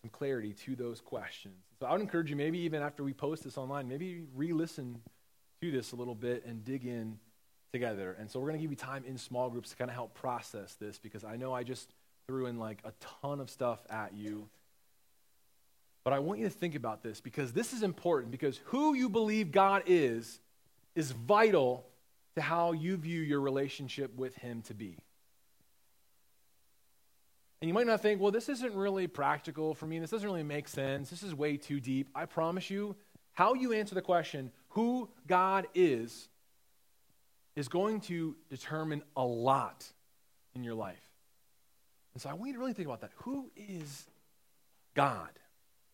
some 0.01 0.09
clarity 0.09 0.53
to 0.53 0.75
those 0.75 1.01
questions. 1.01 1.55
So 1.79 1.85
I 1.85 1.91
would 1.91 2.01
encourage 2.01 2.29
you, 2.29 2.35
maybe 2.35 2.59
even 2.59 2.81
after 2.81 3.03
we 3.03 3.13
post 3.13 3.43
this 3.43 3.57
online, 3.57 3.87
maybe 3.87 4.23
re 4.35 4.53
listen 4.53 5.01
to 5.61 5.71
this 5.71 5.91
a 5.91 5.95
little 5.95 6.15
bit 6.15 6.45
and 6.45 6.63
dig 6.63 6.85
in 6.85 7.19
together. 7.73 8.15
And 8.19 8.29
so 8.29 8.39
we're 8.39 8.47
going 8.47 8.59
to 8.59 8.61
give 8.61 8.71
you 8.71 8.77
time 8.77 9.03
in 9.05 9.17
small 9.17 9.49
groups 9.49 9.71
to 9.71 9.75
kind 9.75 9.89
of 9.89 9.95
help 9.95 10.13
process 10.13 10.75
this 10.75 10.97
because 10.97 11.23
I 11.23 11.35
know 11.35 11.53
I 11.53 11.63
just 11.63 11.93
threw 12.27 12.45
in 12.45 12.57
like 12.57 12.79
a 12.83 12.93
ton 13.21 13.39
of 13.39 13.49
stuff 13.49 13.79
at 13.89 14.13
you. 14.13 14.49
But 16.07 16.13
I 16.13 16.19
want 16.19 16.39
you 16.39 16.45
to 16.45 16.49
think 16.49 16.73
about 16.73 17.03
this 17.03 17.19
because 17.19 17.51
this 17.51 17.73
is 17.73 17.83
important 17.83 18.31
because 18.31 18.61
who 18.67 18.93
you 18.93 19.09
believe 19.09 19.51
God 19.51 19.83
is 19.87 20.39
is 20.95 21.11
vital 21.11 21.85
to 22.35 22.41
how 22.41 22.71
you 22.71 22.95
view 22.95 23.19
your 23.19 23.41
relationship 23.41 24.15
with 24.15 24.33
Him 24.37 24.61
to 24.67 24.73
be. 24.73 24.97
And 27.59 27.67
you 27.67 27.73
might 27.73 27.87
not 27.87 28.01
think, 28.01 28.21
well, 28.21 28.31
this 28.31 28.47
isn't 28.47 28.73
really 28.73 29.07
practical 29.07 29.73
for 29.73 29.85
me. 29.85 29.99
This 29.99 30.11
doesn't 30.11 30.25
really 30.25 30.43
make 30.43 30.69
sense. 30.69 31.09
This 31.09 31.23
is 31.23 31.35
way 31.35 31.57
too 31.57 31.81
deep. 31.81 32.07
I 32.15 32.23
promise 32.23 32.69
you, 32.69 32.95
how 33.33 33.53
you 33.55 33.73
answer 33.73 33.93
the 33.93 34.01
question, 34.01 34.53
who 34.69 35.09
God 35.27 35.67
is, 35.75 36.29
is 37.57 37.67
going 37.67 37.99
to 37.99 38.37
determine 38.49 39.03
a 39.17 39.25
lot 39.25 39.85
in 40.55 40.63
your 40.63 40.75
life. 40.75 41.03
And 42.13 42.21
so 42.21 42.29
I 42.29 42.33
want 42.33 42.47
you 42.47 42.53
to 42.53 42.59
really 42.59 42.71
think 42.71 42.87
about 42.87 43.01
that. 43.01 43.11
Who 43.17 43.51
is 43.57 44.05
God? 44.95 45.31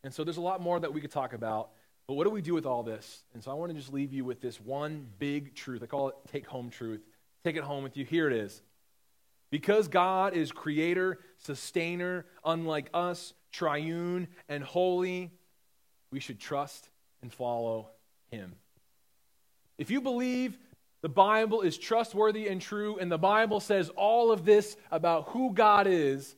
And 0.03 0.13
so 0.13 0.23
there's 0.23 0.37
a 0.37 0.41
lot 0.41 0.61
more 0.61 0.79
that 0.79 0.93
we 0.93 1.01
could 1.01 1.11
talk 1.11 1.33
about, 1.33 1.69
but 2.07 2.15
what 2.15 2.25
do 2.25 2.29
we 2.29 2.41
do 2.41 2.53
with 2.53 2.65
all 2.65 2.83
this? 2.83 3.23
And 3.33 3.43
so 3.43 3.51
I 3.51 3.53
want 3.53 3.71
to 3.71 3.77
just 3.77 3.93
leave 3.93 4.11
you 4.11 4.25
with 4.25 4.41
this 4.41 4.59
one 4.59 5.07
big 5.19 5.55
truth. 5.55 5.81
I 5.81 5.85
call 5.85 6.09
it 6.09 6.15
take 6.31 6.45
home 6.45 6.69
truth. 6.69 7.01
Take 7.43 7.55
it 7.55 7.63
home 7.63 7.83
with 7.83 7.97
you. 7.97 8.05
Here 8.05 8.27
it 8.27 8.33
is. 8.33 8.61
Because 9.49 9.87
God 9.87 10.33
is 10.33 10.51
creator, 10.51 11.19
sustainer, 11.37 12.25
unlike 12.43 12.89
us, 12.93 13.33
triune, 13.51 14.27
and 14.49 14.63
holy, 14.63 15.31
we 16.11 16.19
should 16.19 16.39
trust 16.39 16.89
and 17.21 17.31
follow 17.31 17.89
him. 18.31 18.55
If 19.77 19.91
you 19.91 20.01
believe 20.01 20.57
the 21.01 21.09
Bible 21.09 21.61
is 21.61 21.77
trustworthy 21.77 22.47
and 22.47 22.61
true, 22.61 22.97
and 22.97 23.11
the 23.11 23.17
Bible 23.17 23.59
says 23.59 23.89
all 23.89 24.31
of 24.31 24.45
this 24.45 24.75
about 24.91 25.29
who 25.29 25.53
God 25.53 25.85
is, 25.87 26.35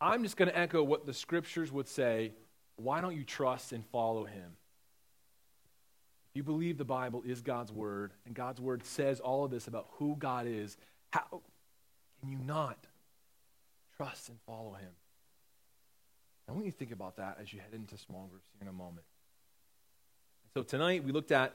I'm 0.00 0.22
just 0.22 0.36
going 0.36 0.50
to 0.50 0.58
echo 0.58 0.82
what 0.82 1.06
the 1.06 1.14
scriptures 1.14 1.72
would 1.72 1.88
say. 1.88 2.32
Why 2.76 3.00
don't 3.00 3.16
you 3.16 3.24
trust 3.24 3.72
and 3.72 3.84
follow 3.86 4.24
him? 4.24 4.56
If 6.30 6.36
you 6.36 6.42
believe 6.42 6.76
the 6.76 6.84
Bible 6.84 7.22
is 7.26 7.40
God's 7.40 7.72
word, 7.72 8.12
and 8.26 8.34
God's 8.34 8.60
word 8.60 8.84
says 8.84 9.20
all 9.20 9.44
of 9.44 9.50
this 9.50 9.66
about 9.66 9.86
who 9.92 10.16
God 10.18 10.46
is, 10.46 10.76
how, 11.10 11.40
can 12.20 12.30
you 12.30 12.38
not 12.38 12.78
trust 13.96 14.28
and 14.28 14.38
follow 14.46 14.74
him? 14.74 14.90
I 16.48 16.52
want 16.52 16.64
you 16.64 16.70
to 16.70 16.78
think 16.78 16.92
about 16.92 17.16
that 17.16 17.38
as 17.40 17.52
you 17.52 17.60
head 17.60 17.74
into 17.74 17.98
small 17.98 18.28
groups 18.30 18.46
here 18.52 18.68
in 18.68 18.68
a 18.68 18.76
moment. 18.76 19.04
So 20.54 20.62
tonight 20.62 21.02
we 21.04 21.12
looked 21.12 21.32
at 21.32 21.52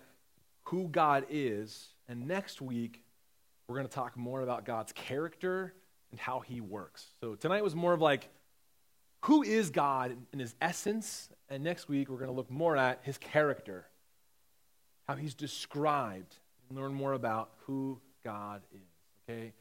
who 0.64 0.88
God 0.88 1.26
is, 1.30 1.88
and 2.10 2.28
next 2.28 2.62
week 2.62 3.04
we're 3.68 3.76
going 3.76 3.88
to 3.88 3.94
talk 3.94 4.18
more 4.18 4.42
about 4.42 4.66
God's 4.66 4.92
character 4.92 5.74
and 6.12 6.20
how 6.20 6.42
he 6.42 6.60
works. 6.60 7.06
So 7.22 7.36
tonight 7.36 7.64
was 7.64 7.74
more 7.74 7.94
of 7.94 8.02
like 8.02 8.28
who 9.22 9.44
is 9.44 9.70
God 9.70 10.16
in 10.34 10.40
his 10.40 10.56
essence, 10.62 11.30
and 11.50 11.64
next 11.64 11.88
week 11.88 12.10
we're 12.10 12.18
going 12.18 12.30
to 12.30 12.36
look 12.36 12.50
more 12.50 12.76
at 12.76 13.02
his 13.04 13.18
character, 13.18 13.86
how 15.08 15.16
he's 15.16 15.34
described, 15.34 16.36
and 16.70 16.78
learn 16.78 16.94
more 16.94 17.14
about 17.14 17.52
who 17.66 18.00
God 18.24 18.62
is. 18.74 19.30
Okay? 19.30 19.54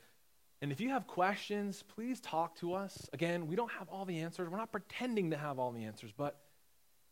And 0.63 0.73
if 0.73 0.81
you 0.81 0.91
have 0.91 1.07
questions, 1.07 1.85
please 1.95 2.21
talk 2.21 2.57
to 2.57 2.75
us. 2.75 3.09
Again, 3.13 3.47
we 3.47 3.57
don't 3.57 3.71
have 3.73 3.89
all 3.89 4.05
the 4.05 4.21
answers. 4.21 4.49
We're 4.49 4.59
not 4.59 4.73
pretending 4.73 5.31
to 5.31 5.37
have 5.37 5.59
all 5.59 5.73
the 5.73 5.85
answers, 5.85 6.13
but 6.17 6.39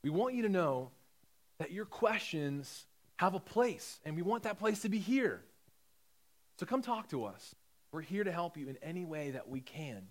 we 0.03 0.11
want 0.11 0.34
you 0.34 0.42
to 0.42 0.49
know 0.49 0.90
that 1.59 1.72
your 1.72 1.86
questions 1.86 2.86
have 3.16 3.34
a 3.34 3.40
place, 3.40 4.01
and 4.05 4.14
we 4.14 4.22
want 4.22 4.44
that 4.44 4.59
place 4.59 4.80
to 4.82 4.88
be 4.88 4.99
here. 4.99 5.42
So 6.59 6.66
come 6.66 6.82
talk 6.82 7.09
to 7.11 7.24
us. 7.24 7.55
We're 7.92 8.03
here 8.03 8.24
to 8.24 8.32
help 8.32 8.57
you 8.57 8.68
in 8.68 8.76
any 8.82 9.05
way 9.05 9.30
that 9.30 9.49
we 9.49 9.61
can. 9.61 10.07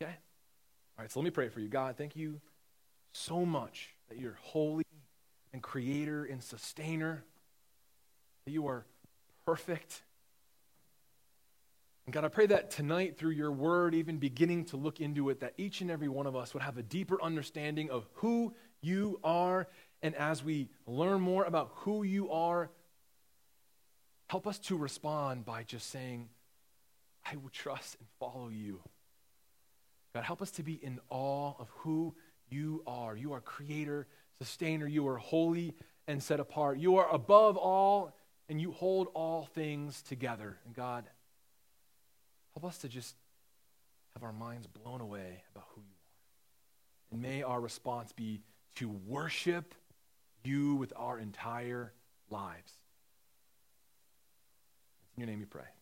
Okay? 0.00 0.12
All 0.98 1.04
right, 1.04 1.10
so 1.10 1.20
let 1.20 1.24
me 1.24 1.30
pray 1.30 1.48
for 1.48 1.60
you. 1.60 1.68
God, 1.68 1.96
thank 1.96 2.16
you 2.16 2.40
so 3.12 3.46
much 3.46 3.94
that 4.08 4.18
you're 4.18 4.38
holy 4.42 4.84
and 5.52 5.62
creator 5.62 6.24
and 6.24 6.42
sustainer, 6.42 7.24
that 8.44 8.50
you 8.50 8.66
are 8.66 8.84
perfect 9.46 10.02
and 12.08 12.12
God, 12.14 12.24
I 12.24 12.28
pray 12.28 12.46
that 12.46 12.70
tonight, 12.70 13.18
through 13.18 13.32
your 13.32 13.52
word, 13.52 13.94
even 13.94 14.16
beginning 14.16 14.64
to 14.68 14.78
look 14.78 14.98
into 14.98 15.28
it, 15.28 15.40
that 15.40 15.52
each 15.58 15.82
and 15.82 15.90
every 15.90 16.08
one 16.08 16.26
of 16.26 16.34
us 16.34 16.54
would 16.54 16.62
have 16.62 16.78
a 16.78 16.82
deeper 16.82 17.22
understanding 17.22 17.90
of 17.90 18.06
who 18.14 18.54
you 18.80 19.20
are. 19.22 19.68
And 20.00 20.14
as 20.14 20.42
we 20.42 20.70
learn 20.86 21.20
more 21.20 21.44
about 21.44 21.70
who 21.74 22.04
you 22.04 22.30
are, 22.30 22.70
help 24.28 24.46
us 24.46 24.58
to 24.60 24.78
respond 24.78 25.44
by 25.44 25.64
just 25.64 25.90
saying, 25.90 26.30
I 27.30 27.36
will 27.36 27.50
trust 27.50 27.98
and 28.00 28.08
follow 28.18 28.48
you. 28.48 28.80
God, 30.18 30.24
help 30.24 30.42
us 30.42 30.50
to 30.52 30.62
be 30.62 30.74
in 30.74 30.98
awe 31.10 31.54
of 31.58 31.68
who 31.78 32.14
you 32.50 32.82
are. 32.86 33.16
You 33.16 33.34
are 33.34 33.40
creator, 33.40 34.06
sustainer. 34.38 34.86
You 34.86 35.06
are 35.08 35.16
holy 35.16 35.74
and 36.06 36.22
set 36.22 36.40
apart. 36.40 36.78
You 36.78 36.96
are 36.96 37.08
above 37.08 37.56
all, 37.56 38.14
and 38.48 38.60
you 38.60 38.72
hold 38.72 39.08
all 39.14 39.48
things 39.54 40.02
together. 40.02 40.58
And 40.66 40.74
God, 40.74 41.04
Help 42.58 42.72
us 42.72 42.78
to 42.78 42.88
just 42.88 43.14
have 44.14 44.24
our 44.24 44.32
minds 44.32 44.66
blown 44.66 45.00
away 45.00 45.44
about 45.54 45.66
who 45.76 45.80
you 45.80 45.86
are. 45.86 47.12
And 47.12 47.22
may 47.22 47.44
our 47.44 47.60
response 47.60 48.10
be 48.10 48.40
to 48.74 48.88
worship 48.88 49.76
you 50.42 50.74
with 50.74 50.92
our 50.96 51.20
entire 51.20 51.92
lives. 52.30 52.72
In 55.16 55.20
your 55.20 55.28
name 55.28 55.38
we 55.38 55.44
pray. 55.44 55.77